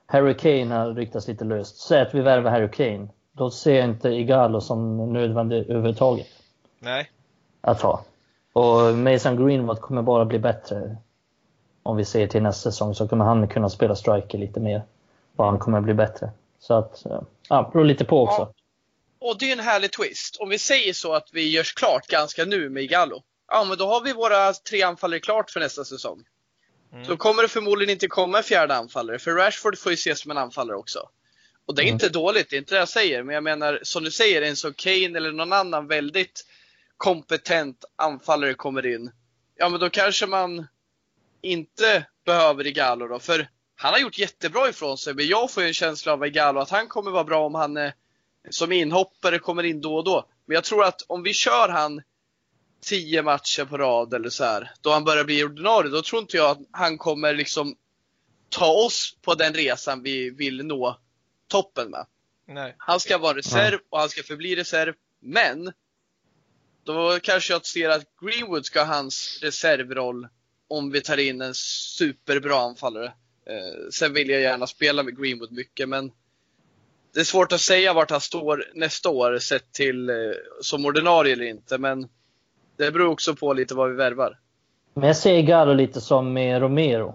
[0.06, 1.76] Harry Kane har ryktats lite löst.
[1.76, 3.08] Säg att vi värvar Harry Kane.
[3.32, 6.26] Då ser jag inte Igalo som nödvändig överhuvudtaget
[6.78, 7.10] Nej.
[7.60, 8.04] att ha.
[8.52, 10.96] Och Mason Greenwood kommer bara bli bättre.
[11.82, 14.82] Om vi ser till nästa säsong så kommer han kunna spela striker lite mer.
[15.36, 16.30] Och han kommer bli bättre.
[16.58, 17.02] Så att,
[17.48, 18.40] ja, beror lite på också.
[18.40, 18.54] Ja.
[19.28, 20.36] Och det är en härlig twist.
[20.40, 23.22] Om vi säger så att vi görs klart ganska nu med Igalo.
[23.48, 26.24] Ja, men då har vi våra tre anfallare klart för nästa säsong.
[26.92, 27.04] Mm.
[27.04, 30.30] Så kommer det förmodligen inte komma en fjärde anfallare, för Rashford får ju ses som
[30.30, 31.08] en anfallare också.
[31.66, 31.94] Och det är Mm.
[31.94, 34.56] inte dåligt, det är inte det jag säger, men jag menar som du säger, en
[34.56, 36.46] som Kane eller någon annan väldigt
[36.96, 39.12] kompetent anfallare kommer in.
[39.56, 40.66] Ja, men då kanske man
[41.40, 43.48] inte behöver Igalo då, för
[43.82, 46.70] han har gjort jättebra ifrån sig, men jag får ju en känsla av Igalo att
[46.70, 47.92] han kommer vara bra om han eh,
[48.50, 50.28] som inhoppare kommer in då och då.
[50.46, 52.02] Men jag tror att om vi kör han
[52.80, 56.36] tio matcher på rad eller så här, då han börjar bli ordinarie, då tror inte
[56.36, 57.76] jag att han kommer liksom
[58.48, 60.98] ta oss på den resan vi vill nå
[61.48, 62.06] toppen med.
[62.46, 62.74] Nej.
[62.78, 65.72] Han ska vara reserv och han ska förbli reserv, men
[66.84, 70.28] då kanske jag ser att Greenwood ska ha hans reservroll
[70.68, 73.12] om vi tar in en superbra anfallare.
[73.46, 76.12] Eh, sen vill jag gärna spela med Greenwood mycket, men
[77.14, 80.14] det är svårt att säga vart han står nästa år sett till eh,
[80.60, 82.08] som ordinarie eller inte, men
[82.76, 84.38] det beror också på lite vad vi värvar.
[84.94, 87.14] Men jag ser Gallo lite som med Romero.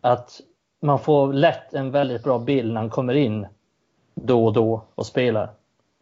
[0.00, 0.40] Att
[0.82, 3.46] man får lätt en väldigt bra bild när han kommer in
[4.14, 5.50] då och då och spelar.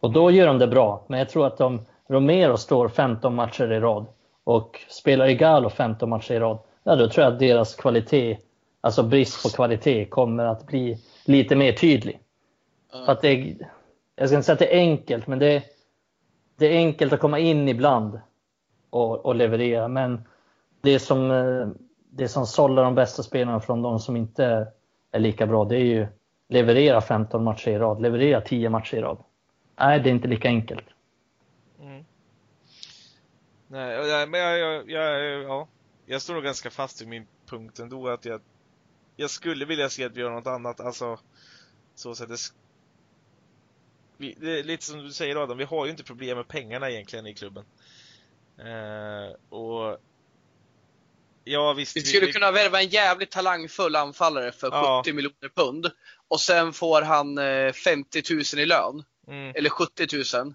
[0.01, 1.05] Och då gör de det bra.
[1.09, 4.07] Men jag tror att om Romero står 15 matcher i rad
[4.45, 8.39] och spelar Igalo 15 matcher i rad, ja, då tror jag att deras kvalitet,
[8.83, 12.20] alltså brist på kvalitet, kommer att bli lite mer tydlig.
[12.93, 13.05] Ja.
[13.05, 13.57] För att det
[14.16, 15.62] jag ska inte säga att det är enkelt, men det är,
[16.57, 18.20] det är enkelt att komma in ibland
[18.91, 19.89] och, och leverera.
[19.89, 20.22] Men
[20.80, 21.68] det som, eh,
[22.11, 24.72] det som sållar de bästa spelarna från de som inte
[25.12, 26.07] är lika bra, det är ju
[26.49, 29.24] leverera 15 matcher i rad, leverera 10 matcher i rad.
[29.78, 30.85] Nej, det är inte lika enkelt.
[31.80, 32.05] Mm.
[33.66, 35.68] Nej, men jag, jag, jag, ja,
[36.07, 38.41] jag står nog ganska fast vid min punkt ändå att jag,
[39.17, 41.19] jag skulle vilja se att vi gör något annat, alltså
[41.95, 42.39] så sätt det,
[44.17, 46.91] vi, det är lite som du säger Adam, vi har ju inte problem med pengarna
[46.91, 47.65] egentligen i klubben.
[48.59, 49.99] Eh, och
[51.45, 51.97] Ja visst.
[51.97, 55.03] Vi skulle kunna värva en jävligt talangfull anfallare för Ja.
[55.05, 55.91] 70 miljoner pund.
[56.29, 59.05] Och sen får han eh, 50 000 i lön.
[59.29, 60.55] Mm, Eller 70 000.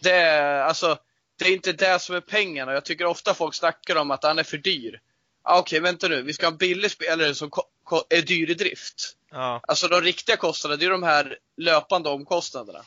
[0.00, 0.98] Det är, alltså,
[1.38, 2.72] det är inte det som är pengarna.
[2.72, 5.00] Jag tycker ofta folk snackar om att han är för dyr.
[5.42, 6.22] Ah, Okej, vänta nu.
[6.22, 7.50] Vi ska ha en billig spelare som
[8.08, 9.16] är dyr i drift.
[9.30, 12.80] ja, Alltså de riktiga kostnaderna, det är de här löpande omkostnaderna.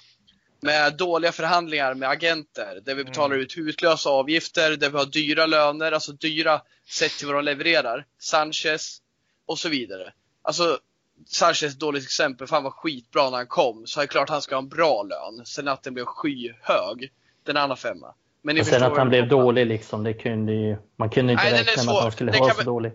[0.62, 5.46] Med dåliga förhandlingar med agenter, där vi betalar ut hutlösa avgifter, där vi har dyra
[5.46, 8.06] löner, alltså dyra sett till vad de levererar.
[8.20, 9.02] Sanchez
[9.46, 10.14] och så vidare.
[10.42, 10.80] Alltså,
[11.28, 14.08] Sanchez är ett dåligt exempel, för han var skitbra när han kom, så är det
[14.08, 15.46] klart han ska ha en bra lön.
[15.46, 17.12] Sen att den blev skyhög,
[17.44, 18.14] den andra femma.
[18.46, 21.44] Men Och sen förstår att han blev dålig, liksom, det kunde ju, man kunde inte
[21.44, 22.92] Nej, räkna med att han skulle Det vara så dålig.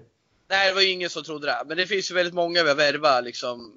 [0.51, 1.63] Nej, det var ju ingen som trodde det.
[1.67, 3.73] Men det finns ju väldigt många vi har värvat liksom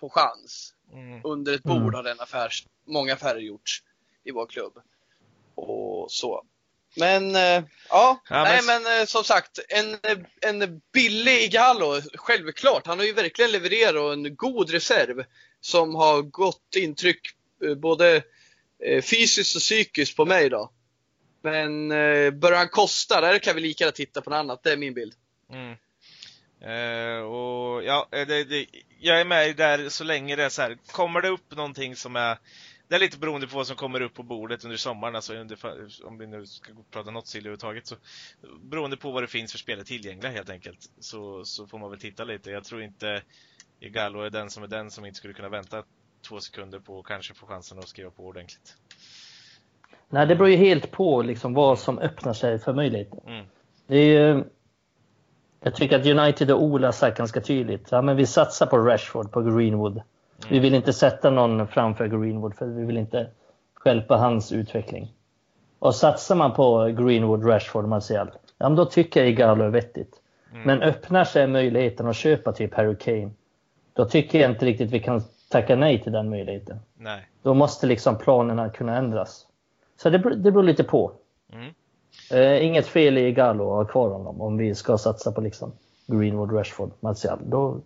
[0.00, 0.74] på chans.
[0.92, 1.94] mm, under ett bord Mm.
[1.94, 3.82] har den affärs, många affärer gjorts
[4.24, 4.72] i vår klubb.
[5.54, 6.42] Och så.
[6.96, 7.40] Men, eh,
[7.88, 9.96] ja, Ja, nej men- men eh, som sagt, en,
[10.40, 12.86] en billig Gallo, självklart.
[12.86, 15.24] Han har ju verkligen levererat och en god reserv
[15.60, 17.20] som har gott intryck
[17.64, 18.22] eh, både
[18.84, 20.70] eh, fysiskt och psykiskt på mig då.
[21.42, 24.62] Men eh, börjar han kosta, där kan vi lika gärna titta på något annat.
[24.62, 25.14] Det är min bild.
[25.52, 25.76] mm.
[26.60, 28.66] Eh, och ja, eh, det, det,
[28.98, 30.78] jag är med där så länge det är så här.
[30.86, 32.38] kommer det upp någonting som är
[32.92, 35.58] det är lite beroende på vad som kommer upp på bordet under sommaren, alltså under,
[36.04, 37.86] om vi nu ska prata något sill överhuvudtaget.
[37.86, 37.96] Så,
[38.62, 42.00] beroende på vad det finns för spelare tillgängliga helt enkelt, så, så får man väl
[42.00, 42.50] titta lite.
[42.50, 43.22] Jag tror inte
[43.80, 45.84] Igalo är den som är den som inte skulle kunna vänta
[46.28, 48.76] två sekunder på att kanske få chansen att skriva på ordentligt.
[50.12, 53.18] Nej, det beror ju helt på liksom, vad som öppnar sig för möjligheter.
[53.26, 53.46] Mm.
[53.86, 54.44] Det är ju,
[55.60, 59.32] jag tycker att United och Ola sagt ganska tydligt ja, men vi satsar på Rashford,
[59.32, 60.02] på Greenwood.
[60.48, 63.26] Vi vill inte sätta någon framför Greenwood för vi vill inte
[63.74, 65.12] stjälpa hans utveckling.
[65.78, 70.20] Och satsar man på Greenwood, Rashford, Martial, ja, men då tycker jag Igalo är vettigt.
[70.52, 70.62] Mm.
[70.66, 73.30] Men öppnar sig möjligheten att köpa typ Harry Kane,
[73.92, 76.78] då tycker jag inte riktigt vi kan tacka nej till den möjligheten.
[76.96, 77.28] Nej.
[77.42, 79.46] Då måste liksom planerna kunna ändras.
[79.96, 81.12] Så det, det beror lite på.
[81.52, 81.74] Mm.
[82.30, 85.72] Eh, inget fel i Gallo att ha kvar honom om vi ska satsa på liksom
[86.06, 87.38] Greenwood, Rashford, Martial.
[87.44, 87.80] Då,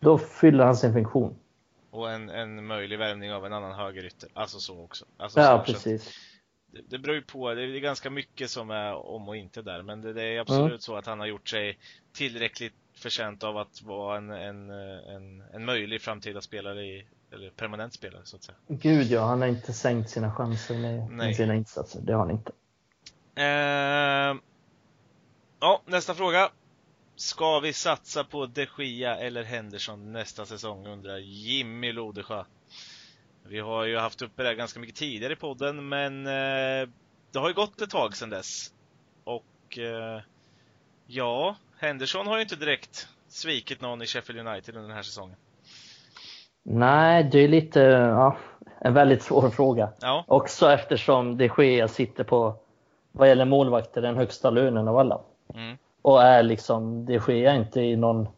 [0.00, 1.34] då fyller han sin funktion.
[1.90, 4.28] Och en, en möjlig värvning av en annan högerytter.
[4.32, 5.04] Alltså så också.
[5.16, 6.14] Alltså så Ja, att precis.
[6.70, 7.54] det, det beror ju på.
[7.54, 9.82] Det är ganska mycket som är om och inte där.
[9.82, 10.78] Men det, det är absolut Mm.
[10.78, 11.78] så att han har gjort sig
[12.12, 17.94] tillräckligt förtjänt av att vara en, en, en, en möjlig framtida spelare i, eller permanent
[17.94, 18.56] spelare så att säga.
[18.68, 22.00] Gud ja, han har inte sänkt sina chanser med, med sina insatser.
[22.00, 22.52] Det har han inte.
[23.34, 24.40] Ehm,
[25.60, 26.50] ja, nästa fråga.
[27.16, 32.44] Ska vi satsa på de Gia eller Henderson nästa säsong undrar Jimmy Lodesjö.
[33.46, 36.88] Vi har ju haft uppe det här ganska mycket tidigare i podden men eh,
[37.32, 38.72] det har ju gått ett tag sedan dess.
[39.24, 40.20] Och eh,
[41.06, 45.36] ja, Henderson har ju inte direkt svikit någon i Sheffield United under den här säsongen.
[46.66, 48.36] Nej, det är lite, ja,
[48.78, 49.88] en väldigt svår fråga.
[50.00, 52.54] Ja, Också eftersom de Gea sitter på,
[53.12, 55.20] vad gäller målvakter, den högsta lönen av alla.
[55.54, 58.28] mm, Och är liksom, de Gea inte i någon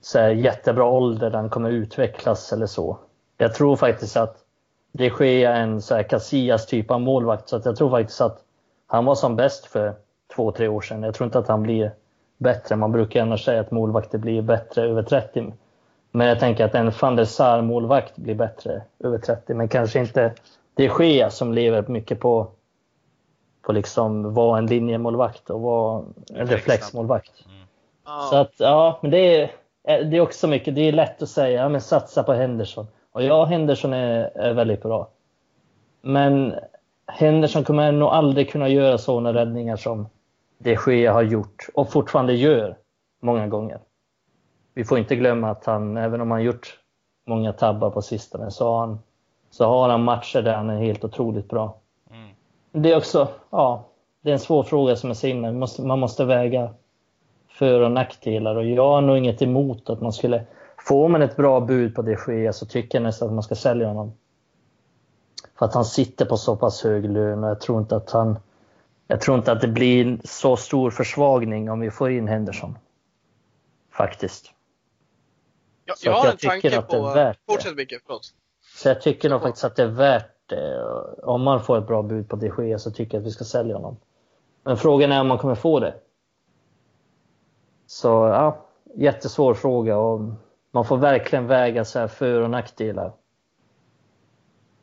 [0.00, 2.98] så här, jättebra ålder där han kommer utvecklas eller så.
[3.38, 4.36] Jag tror faktiskt att
[4.92, 7.48] de Gea är en så här Casillas typ av målvakt.
[7.48, 8.40] Så att jag tror faktiskt att
[8.86, 9.94] han var som bäst för
[10.36, 11.02] två, tre år sedan.
[11.02, 11.92] Jag tror inte att han blir
[12.38, 12.76] bättre.
[12.76, 15.52] Man brukar annars säga att målvakter blir bättre över 30.
[16.16, 19.54] Men jag tänker att en van der Sar målvakt blir bättre över 30.
[19.54, 20.32] Men kanske inte
[20.74, 22.50] de Gea som lever mycket på
[23.62, 26.04] på liksom vara en linjemålvakt och vara
[26.34, 27.32] en reflexmålvakt.
[28.04, 28.28] Ja.
[28.30, 29.50] Så att ja, men det är,
[30.04, 32.86] det är också mycket, det är lätt att säga, ja men satsa på Henderson.
[33.12, 35.08] Och ja, Henderson är, är väldigt bra.
[36.02, 36.54] Men
[37.06, 40.08] Henderson kommer nog aldrig kunna göra sådana räddningar som
[40.58, 42.76] de Gea har gjort och fortfarande gör
[43.20, 43.78] många gånger.
[44.74, 46.78] Vi får inte glömma att han, även om han gjort
[47.26, 48.98] många tabbar på sistone, så har han,
[49.50, 51.76] så har han matcher där han är helt otroligt bra.
[52.10, 52.28] mm,
[52.72, 53.84] Det är också, ja,
[54.22, 55.50] det är en svår fråga som säger innan.
[55.50, 56.70] Man måste, man måste väga
[57.48, 60.44] för och nackdelar och jag har nog inget emot att man skulle,
[60.88, 63.54] får man ett bra bud på det Gea så tycker jag nästan att man ska
[63.54, 64.12] sälja honom.
[65.58, 68.38] För att han sitter på så pass hög lön och jag tror inte att han,
[69.06, 72.78] jag tror inte att det blir så stor försvagning om vi får in Henderson.
[73.92, 74.53] Faktiskt.
[75.84, 77.14] Jag, Så jag har jag en tanke tycker att det är på...
[77.14, 77.52] värt det.
[77.52, 78.34] Fortsätt Micke, förlåt.
[78.76, 80.84] Så jag tycker nog faktiskt att det är värt det.
[81.22, 83.44] Om man får ett bra bud på de Gea så tycker jag att vi ska
[83.44, 83.96] sälja honom.
[84.62, 85.94] Men frågan är om man kommer få det.
[87.86, 90.20] Så ja, jättesvår fråga och
[90.70, 93.12] man får verkligen väga så här för och nackdelar.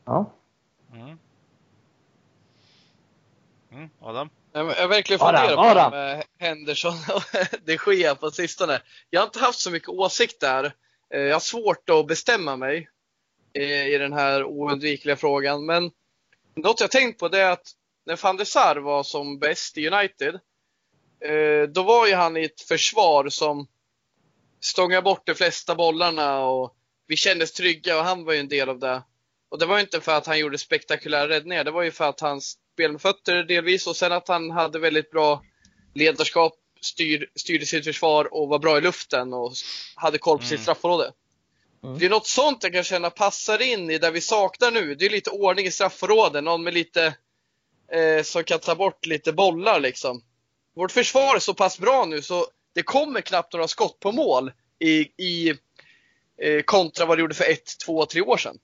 [0.04, 0.32] Ja,
[0.92, 1.18] mm.
[3.72, 4.30] Mm, Adam?
[4.52, 5.92] Jag har verkligen funderat på Adam.
[5.92, 7.22] det med Henderson och
[7.86, 8.82] de Gea på sistone.
[9.10, 10.72] Jag har inte haft så mycket åsikt där.
[11.12, 12.88] Eh, jag har svårt att bestämma mig
[13.52, 15.66] eh, i den här oundvikliga frågan.
[15.66, 15.90] Men
[16.54, 17.72] något jag tänkt på det är att
[18.06, 20.34] när van der Sar var som bäst i United,
[21.20, 23.66] eh, då var ju han i ett försvar som
[24.60, 28.68] stångade bort de flesta bollarna och vi kändes trygga och han var ju en del
[28.68, 29.02] av det.
[29.48, 32.08] Och det var ju inte för att han gjorde spektakulära räddningar, det var ju för
[32.08, 35.42] att hans spel med fötter delvis och sen att han hade väldigt bra
[35.94, 36.52] ledarskap,
[36.84, 39.52] styr, styrde sitt försvar och var bra i luften och
[39.94, 40.62] hade koll på sitt Mm.
[40.62, 41.12] straffområde.
[41.84, 41.98] Mm.
[41.98, 44.94] Det är något sånt jag kan känna passar in i det vi saknar nu.
[44.94, 47.14] Det är lite ordning i straffområden, någon med lite
[47.92, 50.22] eh, som kan ta bort lite bollar liksom.
[50.74, 54.52] Vårt försvar är så pass bra nu så det kommer knappt några skott på mål
[54.78, 55.50] i, i
[56.42, 58.58] eh, kontra vad det gjorde för ett, två, tre år sedan.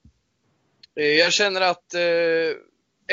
[0.96, 2.00] Eh, jag känner att eh,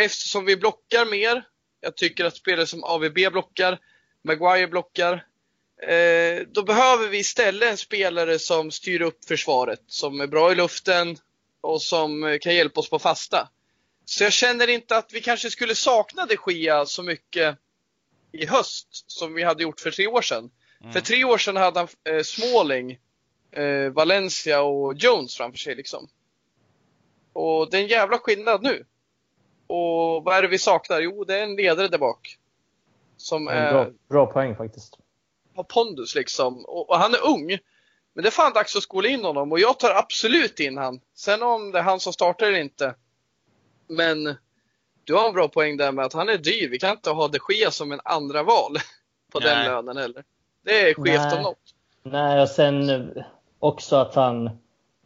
[0.05, 1.43] eftersom vi blockar mer,
[1.81, 3.79] jag tycker att spelare som AVB blockar,
[4.25, 5.25] Maguire blockar,
[5.87, 10.55] eh, då behöver vi istället en spelare som styr upp försvaret, som är bra i
[10.55, 11.17] luften
[11.61, 13.49] och som eh, kan hjälpa oss på fasta.
[14.05, 17.57] Så jag känner inte att vi kanske skulle sakna de Gia så mycket
[18.31, 20.49] i höst som vi hade gjort för tre år sedan.
[20.81, 20.93] Mm.
[20.93, 22.99] För tre år sedan hade han eh, Smalling,
[23.51, 25.75] eh, Valencia och Jones framför sig.
[25.75, 26.09] Liksom.
[27.33, 28.85] Och det är en jävla skillnad nu.
[29.67, 31.01] Och vad är det vi saknar?
[31.01, 32.37] Jo, det är en ledare där bak.
[33.17, 34.97] Som en är, bra, bra poäng faktiskt.
[35.55, 36.65] har pondus liksom.
[36.65, 37.57] Och, och han är ung.
[38.13, 40.99] Men det är fan dags att skola in honom och jag tar absolut in han.
[41.15, 42.95] Sen om det är han som startar eller inte.
[43.87, 44.35] Men
[45.03, 46.69] du har en bra poäng där med att han är dyr.
[46.69, 48.77] Vi kan inte ha de Gea som en andra val
[49.31, 49.67] på den Nej.
[49.67, 50.23] lönen heller.
[50.63, 51.37] Det är skevt Nej.
[51.37, 51.73] om något.
[52.03, 53.23] Nej, och sen eh,
[53.59, 54.49] också att han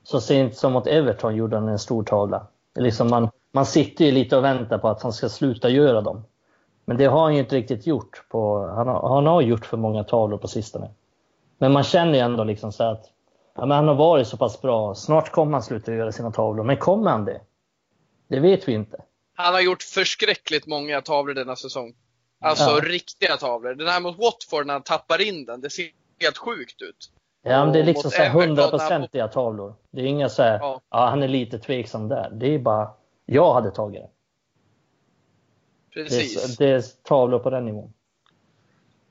[0.03, 2.47] så sent som mot Everton gjorde han en stor tavla.
[2.75, 6.23] Liksom man, man sitter ju lite och väntar på att han ska sluta göra dem.
[6.89, 8.23] Men det har han ju inte riktigt gjort.
[8.29, 10.89] På, han, har, han har gjort för många tavlor på sistone.
[11.57, 13.05] Men man känner ju ändå liksom så att
[13.55, 14.95] ja, men han har varit så pass bra.
[14.95, 16.63] Snart kommer han sluta göra sina tavlor.
[16.63, 17.41] Men kommer han det?
[18.27, 19.01] Det vet vi inte.
[19.35, 21.93] Han har gjort förskräckligt många tavlor denna säsong.
[22.41, 22.79] Alltså Ja.
[22.83, 23.73] riktiga tavlor.
[23.73, 25.85] Den här mot Watford när han tappar in den, det ser
[26.19, 27.11] helt sjukt ut.
[27.41, 29.73] Ja, men det är liksom så hundraprocentiga tavlor.
[29.91, 30.81] Det är inga så här, Ja.
[30.89, 31.05] ja.
[31.05, 32.29] han är lite tveksam där.
[32.33, 32.91] Det är bara,
[33.25, 34.09] jag hade tagit det.
[36.03, 36.59] Det Precis.
[36.59, 37.93] är, det är tavlor på den nivån.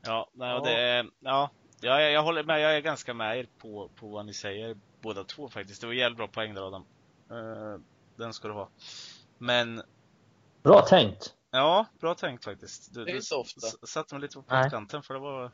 [0.03, 0.71] Ja, nej, och Ja.
[0.71, 2.61] det ja, ja, jag, jag håller med.
[2.61, 5.81] Jag är ganska med er på, på vad ni säger båda två faktiskt.
[5.81, 6.85] Det var jävligt bra poäng där Adam.
[7.31, 7.81] Eh,
[8.17, 8.69] den ska du ha.
[9.39, 9.83] Men
[10.63, 11.35] Bra tänkt!
[11.51, 12.95] ja, bra tänkt faktiskt.
[12.95, 13.67] Du, Det är du inte så ofta.
[13.67, 15.51] s- satte mig lite på pottkanten för det var...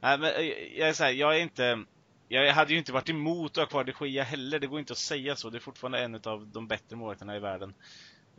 [0.00, 0.40] Nej, men eh,
[0.78, 1.84] jag är så här, jag är inte...
[2.28, 4.92] Jag hade ju inte varit emot att ha kvar de Gia heller, det går inte
[4.92, 5.50] att säga så.
[5.50, 7.74] Det är fortfarande en av de bättre målvakterna i världen.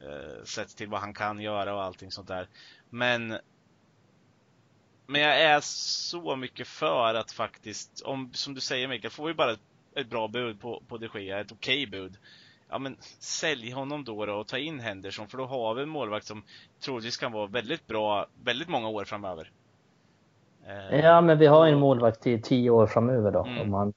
[0.01, 2.47] Eh, sett till vad han kan göra och allting sånt där.
[2.89, 3.37] Men
[5.09, 9.33] men jag är så mycket för att faktiskt, om, som du säger Mikael, får vi
[9.33, 9.59] bara ett,
[9.95, 12.17] ett bra bud på, på de Gea, ett okej bud.
[12.69, 15.89] Ja men sälj honom då, då och ta in Henderson för då har vi en
[15.89, 16.43] målvakt som
[16.79, 19.51] troligtvis kan vara väldigt bra väldigt många år framöver.
[20.65, 23.61] Eh, Ja, men vi har en målvakt i tio år framöver då, Mm.
[23.61, 23.93] om han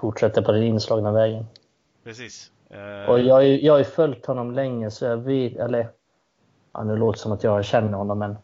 [0.00, 1.46] fortsätter på den inslagna vägen.
[2.04, 2.52] Precis.
[2.72, 5.88] Eh, Och jag, jag har ju följt honom länge, så jag vet, eller
[6.72, 8.36] ja, nu låter det som att jag känner honom, men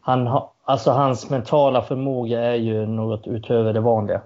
[0.00, 4.22] han har, alltså hans mentala förmåga är ju något utöver det vanliga.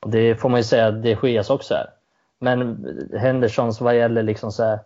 [0.00, 1.86] Och det får man ju säga att det sker också är.
[2.38, 2.86] Men
[3.18, 4.78] Hendersons vad gäller liksom så här,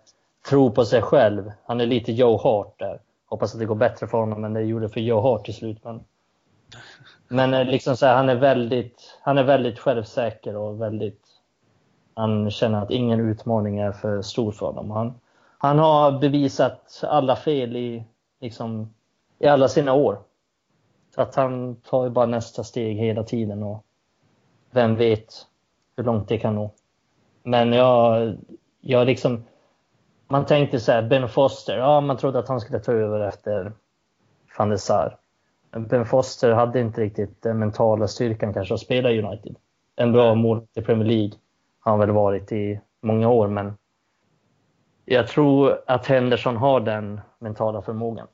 [0.49, 3.01] tro på sig själv, han är lite Joe Hart där.
[3.27, 5.79] Hoppas att det går bättre för honom än det gjorde för Joe Hart till slut.
[5.85, 6.01] Men,
[7.29, 11.24] men eh, liksom så här, han, är väldigt, han är väldigt självsäker och väldigt
[12.15, 14.91] han känner att ingen utmaning är för stor för honom.
[14.91, 15.15] Han,
[15.59, 18.05] han har bevisat alla fel i,
[18.41, 18.95] liksom,
[19.39, 20.19] i alla sina år.
[21.15, 23.85] Så att han tar ju bara nästa steg hela tiden och
[24.71, 25.47] vem vet
[25.97, 26.71] hur långt det kan nå.
[27.43, 28.37] Men jag,
[28.81, 29.45] jag liksom,
[30.29, 33.73] man tänkte så här, Ben Foster, ja man trodde att han skulle ta över efter
[34.59, 35.17] van der Sar.
[35.71, 39.57] Men Ben Foster hade inte riktigt den mentala styrkan kanske att spela i United.
[39.97, 41.33] En bra mål i Premier League
[41.85, 43.77] han väl varit i många år, men
[45.05, 48.29] jag tror att Henderson har den mentala förmågan.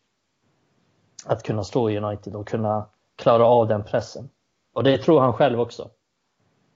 [1.24, 2.86] Att kunna stå i United och kunna
[3.16, 4.30] klara av den pressen.
[4.72, 5.90] Och det tror han själv också.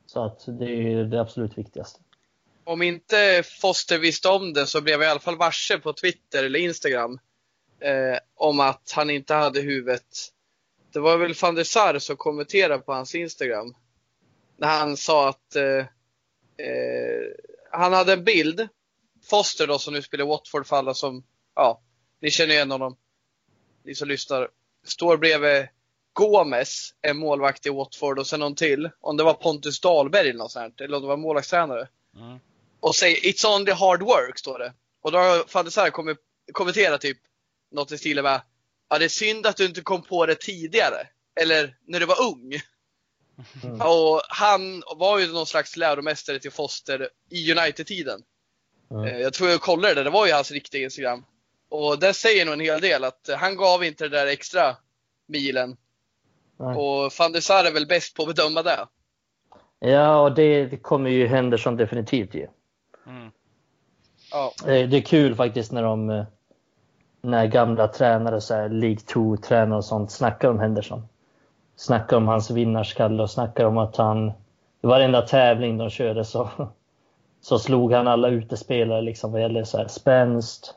[0.07, 2.01] Så att det är det absolut viktigaste.
[2.65, 6.45] Om inte Foster visste om det så blev jag i alla fall varse på Twitter
[6.45, 7.19] eller Instagram
[7.81, 10.07] eh, om att han inte hade huvudet.
[10.93, 13.75] Det var väl van der Sar som kommenterade på hans Instagram.
[14.57, 15.85] När han sa att eh,
[16.57, 17.31] eh,
[17.71, 18.69] han hade en bild,
[19.25, 21.25] Foster då som nu spelar Watford för alla som,
[21.55, 21.81] ja,
[22.21, 22.97] ni känner igen honom.
[23.83, 24.49] Ni som lyssnar.
[24.85, 25.69] Står bredvid
[26.13, 28.91] Gomes, en målvakt i Watford och sen någon till.
[29.01, 31.89] Om det var Pontus Dahlberg eller något sånt, eller om det var målvaktstränare.
[32.17, 32.39] mm.
[32.81, 34.73] Och säger It's only hard work, står det.
[35.01, 36.19] Och då har van der Sar kommit,
[36.53, 37.19] kommenterat typ
[37.71, 38.41] något i stilen med
[38.89, 41.09] Ja, det är synd att du inte kom på det tidigare.
[41.41, 42.53] Eller när du var ung.
[43.65, 43.81] Mm.
[43.81, 48.21] Och han var ju någon slags läromästare till Foster i United-tiden.
[48.91, 49.05] Mm.
[49.05, 51.25] Eh, Jag tror jag kollade det, det var ju hans riktiga Instagram.
[51.69, 54.77] Och det säger nog en hel del att han gav inte det där extra
[55.27, 55.77] milen.
[56.59, 56.77] Nej.
[56.77, 58.87] Och van der Sar är väl bäst på att bedöma det.
[59.79, 62.49] Ja, och det, det kommer ju Henderson definitivt ge.
[63.07, 63.31] Mm.
[64.31, 64.53] Ja.
[64.67, 66.25] Eh, Det är kul faktiskt när de eh,
[67.21, 71.09] när gamla tränare, så här, League 2-tränare och sånt, snackar om Henderson.
[71.77, 74.29] Snackar om hans vinnarskalle och snackar om att han,
[74.83, 76.51] i varenda tävling de körde så,
[77.41, 80.75] så slog han alla utespelare liksom vad gäller så här, spänst,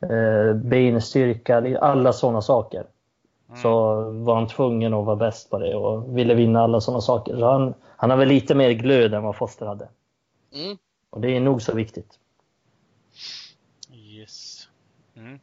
[0.00, 2.86] eh, benstyrka, alla sådana saker.
[3.56, 7.36] Så var han tvungen att vara bäst på det och ville vinna alla sådana saker.
[7.36, 9.88] Så han, han har väl lite mer glöd än vad Foster hade.
[10.54, 10.78] Mm.
[11.10, 12.18] Och det är nog så viktigt.
[13.92, 14.68] Yes.
[15.16, 15.38] Mm.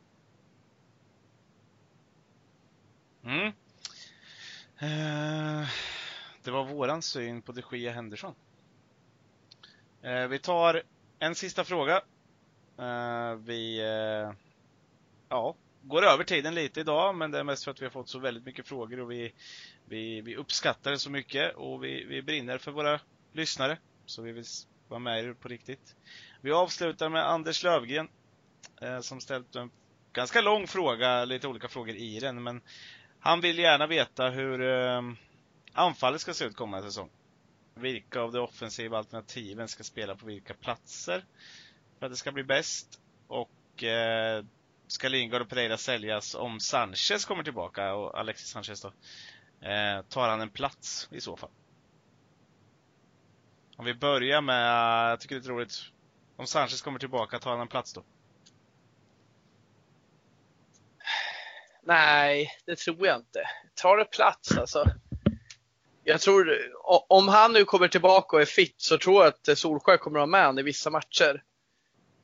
[4.85, 5.67] Eh,
[6.43, 8.35] det var våran syn på de Gia Henderson.
[10.01, 10.83] Eh, vi tar
[11.19, 12.01] en sista fråga.
[12.79, 14.33] Eh, vi eh,
[15.29, 18.09] ja, går över tiden lite idag, men det är mest för att vi har fått
[18.09, 19.33] så väldigt mycket frågor och vi,
[19.85, 22.99] vi, vi uppskattar det så mycket och vi, vi brinner för våra
[23.33, 23.77] lyssnare.
[24.05, 24.45] Så vi vill
[24.87, 25.95] vara med er på riktigt.
[26.41, 28.07] Vi avslutar med Anders Lövgren
[28.81, 29.71] eh, som ställt en
[30.13, 32.61] ganska lång fråga, lite olika frågor i den, men
[33.25, 35.01] han vill gärna veta hur eh,
[35.73, 37.09] anfallet ska se ut kommande säsong.
[37.75, 41.25] Vilka av de offensiva alternativen ska spela på vilka platser
[41.99, 42.99] för att det ska bli bäst?
[43.27, 44.45] Och eh,
[44.87, 48.87] ska Lingard och Pereira säljas om Sanchez kommer tillbaka och Alexis Sanchez då?
[49.67, 51.51] Eh, tar han en plats i så fall?
[53.77, 55.81] Om vi börjar med, jag tycker det är roligt,
[56.35, 58.03] om Sanchez kommer tillbaka, tar han en plats då?
[61.85, 63.39] Nej, det tror jag inte.
[63.75, 64.85] Tar det plats alltså?
[66.03, 66.57] Jag tror,
[67.07, 70.21] om han nu kommer tillbaka och är fit så tror jag att Solskjaer kommer att
[70.21, 71.43] ha med honom i vissa matcher.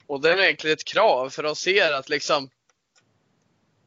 [0.08, 2.50] Och det är egentligen ett krav för de ser att liksom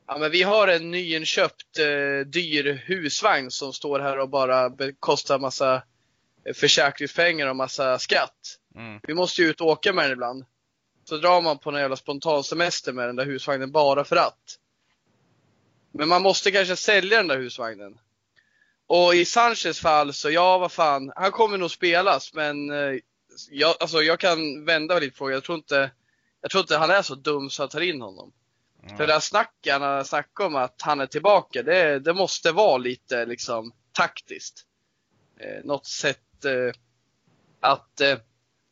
[0.06, 5.38] Ja, men vi har en nyinköpt eh, dyr husvagn som står här och bara kostar
[5.38, 5.82] massa
[6.44, 8.58] eh, försäkringspengar och massa skatt.
[8.74, 9.00] Mm.
[9.02, 10.44] Vi måste ju ut och åka med den ibland.
[11.04, 14.58] Så drar man på en jävla spontansemester med den där husvagnen bara för att.
[15.94, 17.98] Men man måste kanske sälja den där husvagnen.
[18.86, 22.98] Och i Sanchez fall så, ja vad fan, han kommer nog spelas men eh,
[23.50, 25.30] jag, alltså, jag kan vända lite på.
[25.30, 25.90] Jag tror inte,
[26.40, 28.32] jag tror inte han är så dum så att tar in honom.
[28.82, 28.96] Mm.
[28.96, 32.52] För det där snacket han har snackat om att han är tillbaka, det, det måste
[32.52, 34.64] vara lite liksom taktiskt.
[35.40, 36.74] Eh, något sätt eh,
[37.60, 38.18] att eh,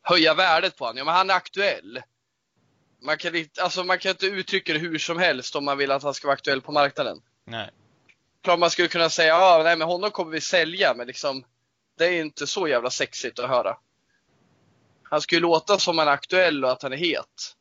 [0.01, 0.97] höja värdet på honom.
[0.97, 2.01] Ja, men han är aktuell.
[3.03, 5.91] Man kan, inte, alltså, man kan inte uttrycka det hur som helst om man vill
[5.91, 7.21] att han ska vara aktuell på marknaden.
[7.45, 7.69] Nej.
[8.41, 11.43] Klart man skulle kunna säga, ja, nej men honom kommer vi sälja, men liksom,
[11.97, 13.77] det är inte så jävla sexigt att höra.
[15.03, 17.55] Han ska ju låta som han är aktuell och att han är het.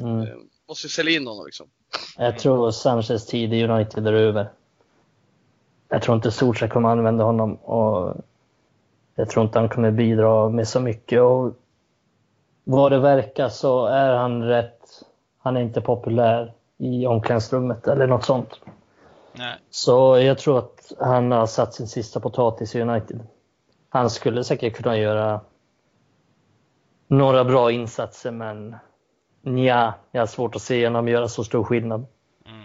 [0.00, 0.20] Mm.
[0.20, 0.36] Eh,
[0.68, 1.66] måste ju sälja in honom liksom.
[2.16, 4.50] Jag tror Sanchez tid i United är över.
[5.88, 8.16] Jag tror inte Solskjaer kommer använda honom och
[9.14, 11.20] jag tror inte han kommer bidra med så mycket.
[11.20, 11.54] Och
[12.70, 15.02] vad det verkar så är han rätt.
[15.38, 18.60] Han är inte populär i omklädningsrummet eller något sånt.
[19.32, 19.54] Nej.
[19.70, 23.20] Så jag tror att han har satt sin sista potatis i United.
[23.88, 25.40] Han skulle säkert kunna göra
[27.06, 28.76] några bra insatser men
[29.42, 32.06] ja, jag har svårt att se honom göra så stor skillnad.
[32.46, 32.64] Mm.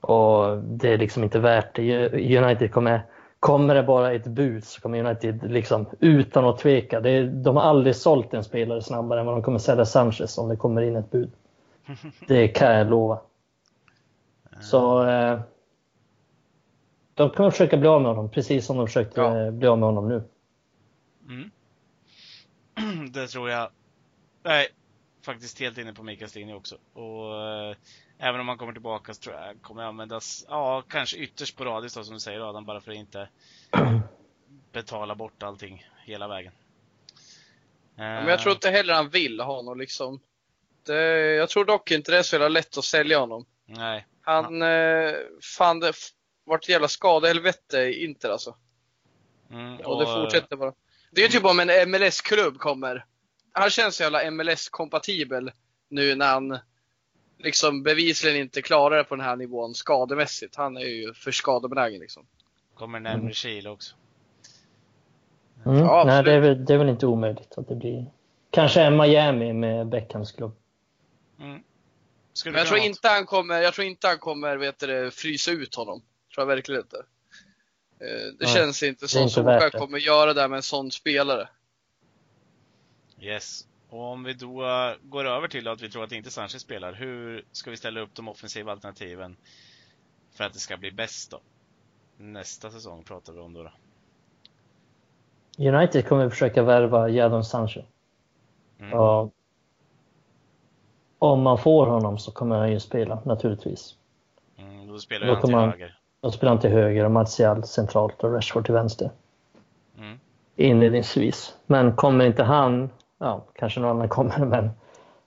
[0.00, 2.08] Och det är liksom inte värt det.
[2.38, 3.02] United kommer,
[3.42, 7.00] kommer det bara ett bud så kommer United liksom utan att tveka.
[7.00, 10.48] Det de har aldrig sålt en spelare snabbare än vad de kommer sälja Sanchez om
[10.48, 11.32] det kommer in ett bud.
[12.28, 13.20] Det kan jag lova.
[14.60, 15.40] Så eh,
[17.14, 19.38] de kommer försöka bli av med honom precis som de försökte Ja.
[19.46, 20.22] eh, bli av med honom nu.
[21.28, 21.50] Mm.
[23.12, 23.68] det tror jag.
[24.42, 24.66] Nej,
[25.24, 26.76] faktiskt helt inne på Mikas linje också.
[26.92, 27.76] Och eh,
[28.18, 32.04] även om han kommer tillbaka så tror jag kommer användas, ja, kanske ytterst sporadiskt då,
[32.04, 33.28] som du säger Adam, bara för att inte
[34.72, 36.52] betala bort allting hela vägen.
[37.94, 40.20] Ja, Men jag tror inte heller han vill ha honom liksom.
[40.86, 43.46] Det, jag tror dock inte det är så jävla lätt att sälja honom.
[43.64, 44.06] Nej.
[44.22, 45.14] Han, eh,
[45.56, 45.92] fan det
[46.44, 48.56] vart ett jävla skadehelvete i Inter alltså.
[49.50, 50.72] Mm, Och det fortsätter bara.
[51.10, 53.06] Det är ju typ om en MLS-klubb kommer.
[53.52, 55.52] Han känns så jävla MLS-kompatibel
[55.88, 56.58] nu när han
[57.38, 60.56] liksom bevisligen inte klarar det på den här nivån skademässigt.
[60.56, 62.26] Han är ju för skadebenägen liksom.
[62.74, 63.94] Kommer närmare Chile också.
[65.66, 65.78] Mm.
[65.78, 68.06] Ja, Nej, det är, väl, det är väl inte omöjligt att det blir
[68.50, 70.56] kanske en Miami med Beckhams klubb.
[71.40, 71.62] Mm.
[72.44, 75.74] Men jag tror inte han kommer, jag tror inte han kommer vet du, frysa ut
[75.74, 76.02] honom.
[76.34, 76.96] Tror jag verkligen inte.
[78.00, 81.48] Eh, Det Nej, känns inte som inte Solskjaer kommer göra det med en sån spelare.
[83.22, 83.66] Yes.
[83.88, 84.54] Och om vi då
[85.02, 88.14] går över till att vi tror att inte Sanchez spelar, hur ska vi ställa upp
[88.14, 89.36] de offensiva alternativen
[90.34, 91.40] för att det ska bli bäst då?
[92.16, 93.62] Nästa säsong pratar vi om då.
[93.62, 93.70] då.
[95.68, 97.80] United kommer försöka värva Jadon Sancho.
[98.80, 98.98] Mm.
[98.98, 99.32] Och
[101.18, 103.96] om man får honom så kommer han ju spela, naturligtvis.
[104.58, 105.98] Mm, då spelar Då han till han- höger.
[106.20, 109.10] Då spelar han till höger och Martial centralt och Rashford till vänster.
[109.98, 110.20] Mm.
[110.56, 111.56] Inledningsvis.
[111.66, 112.90] Men kommer inte han,
[113.22, 114.70] ja, kanske någon annan kommer, men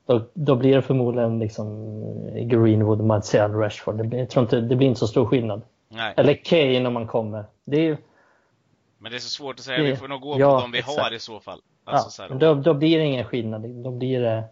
[0.06, 1.94] då, då blir det förmodligen liksom
[2.34, 3.98] Greenwood, Martial, Rashford.
[3.98, 5.62] Det blir, jag tror inte, det blir inte så stor skillnad.
[5.90, 7.46] Nej, Eller Kane om man kommer.
[7.66, 7.98] Det är
[8.98, 9.78] men det är så svårt att säga.
[9.78, 11.14] Det- Vi får nog gå ja, på de vi har exakt.
[11.14, 11.60] i så fall.
[11.86, 13.70] ja, Alltså, så här, då, då blir det ingen skillnad.
[13.70, 14.44] Då blir det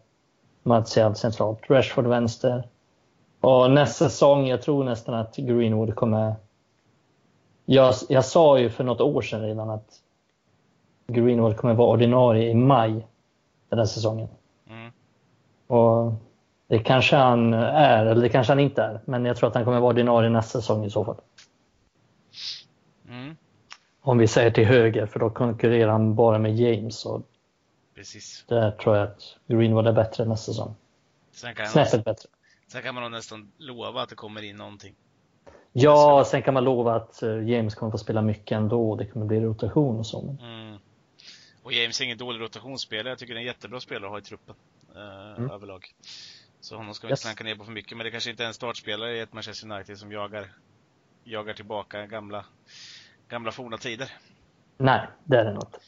[0.64, 2.64] Martial centralt, Rashford vänster.
[3.42, 6.36] Och nästa säsong, jag tror nästan att Greenwood kommer...
[7.66, 10.00] Jag, jag sa ju för något år sedan redan att
[11.08, 13.08] Greenwood kommer vara ordinarie i maj
[13.76, 14.28] den här säsongen.
[14.70, 14.92] Mm.
[15.68, 16.14] Och
[16.68, 19.02] det kanske han är, eller det kanske han inte är.
[19.06, 21.18] Men jag tror att han kommer vara ordinarie nästa säsong i så fall.
[23.10, 23.36] Mm.
[24.02, 27.06] Om vi säger till höger, för då konkurrerar han bara med James.
[27.06, 27.22] Och
[27.96, 28.46] Precis.
[28.48, 30.76] där tror jag att Greenwood är bättre nästa säsong.
[31.32, 32.30] Snäppet bättre.
[32.68, 34.96] sen kan man nästan lova att det kommer in någonting.
[35.72, 38.96] Ja, sen kan man lova att eh, James kommer få spela mycket ändå.
[38.96, 40.38] Det kommer bli rotation och så.
[40.42, 40.78] Mm.
[41.64, 43.10] Och James är ingen dålig rotationsspelare.
[43.10, 44.56] Jag tycker det är en jättebra spelare att ha i truppen.
[44.96, 45.52] Eh, Mm.
[45.52, 45.96] Överlag.
[46.60, 47.20] Så honom ska vi Yes.
[47.20, 47.98] inte klanka ner på för mycket.
[47.98, 50.54] Men det kanske inte är en startspelare i ett Manchester United som jagar,
[51.24, 52.46] jagar tillbaka gamla,
[53.28, 54.12] gamla forna tider.
[54.78, 55.80] nej, det är det nog inte.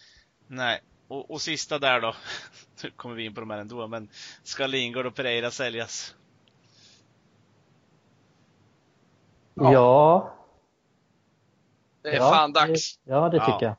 [0.48, 0.82] Nej.
[1.08, 2.16] Och, och sista där då.
[2.84, 3.88] Nu kommer vi in på de här ändå.
[3.88, 4.10] Men
[4.44, 6.16] ska Lingard och Pereira säljas?
[9.54, 9.72] Ja.
[9.74, 10.36] Ja,
[12.02, 12.98] Det är ja, fan dags.
[12.98, 13.46] Det, ja, det Ja.
[13.46, 13.76] tycker jag.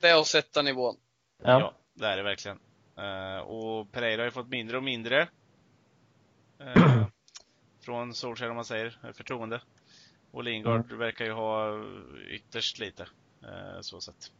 [0.00, 0.96] Det är att sätta nivån.
[1.42, 1.74] Ja.
[1.94, 2.58] det är det verkligen.
[2.96, 5.28] Eh, och Pereira har ju fått mindre och mindre.
[6.60, 7.06] Uh,
[7.84, 9.60] från Solskjaer om man säger, eh, förtroende.
[10.30, 11.84] Och Lingard verkar ju ha
[12.30, 13.02] ytterst lite,
[13.42, 14.32] eh, så sett.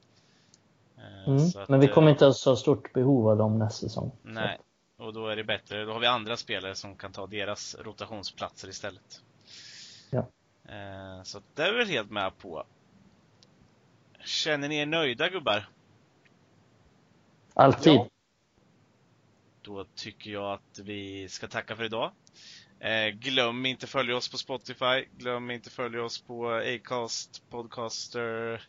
[0.98, 1.46] Eh, Mm.
[1.56, 4.12] att, Men vi eh, kommer inte ha så stort behov av dem nästa säsong.
[4.22, 4.58] Nej,
[4.96, 5.84] och då är det bättre.
[5.84, 9.22] Då har vi andra spelare som kan ta deras rotationsplatser istället.
[10.10, 10.26] Ja.
[10.74, 12.64] Eh, Så det är vi helt med på.
[14.24, 15.68] Känner ni er nöjda gubbar?
[17.54, 17.92] Alltid.
[17.92, 18.08] Ja.
[19.62, 22.12] Då tycker jag att vi ska tacka för idag.
[22.80, 25.04] Eh, glöm inte följa oss på Spotify.
[25.16, 28.62] Glöm inte följa oss på Acast, Podcaster,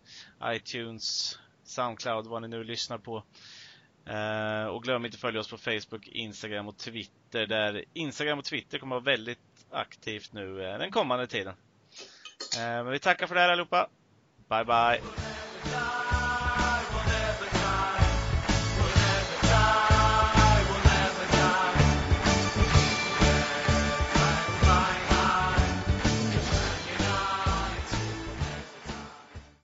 [0.43, 3.23] iTunes, Soundcloud, vad ni nu lyssnar på.
[4.05, 7.47] Eh, och glöm inte följa oss på Facebook, Instagram och Twitter.
[7.47, 9.39] Där Instagram och Twitter kommer att vara väldigt
[9.71, 11.53] aktivt nu eh, den kommande tiden.
[12.57, 13.89] Eh, men vi tackar för det här allihopa.
[14.49, 16.00] Bye bye!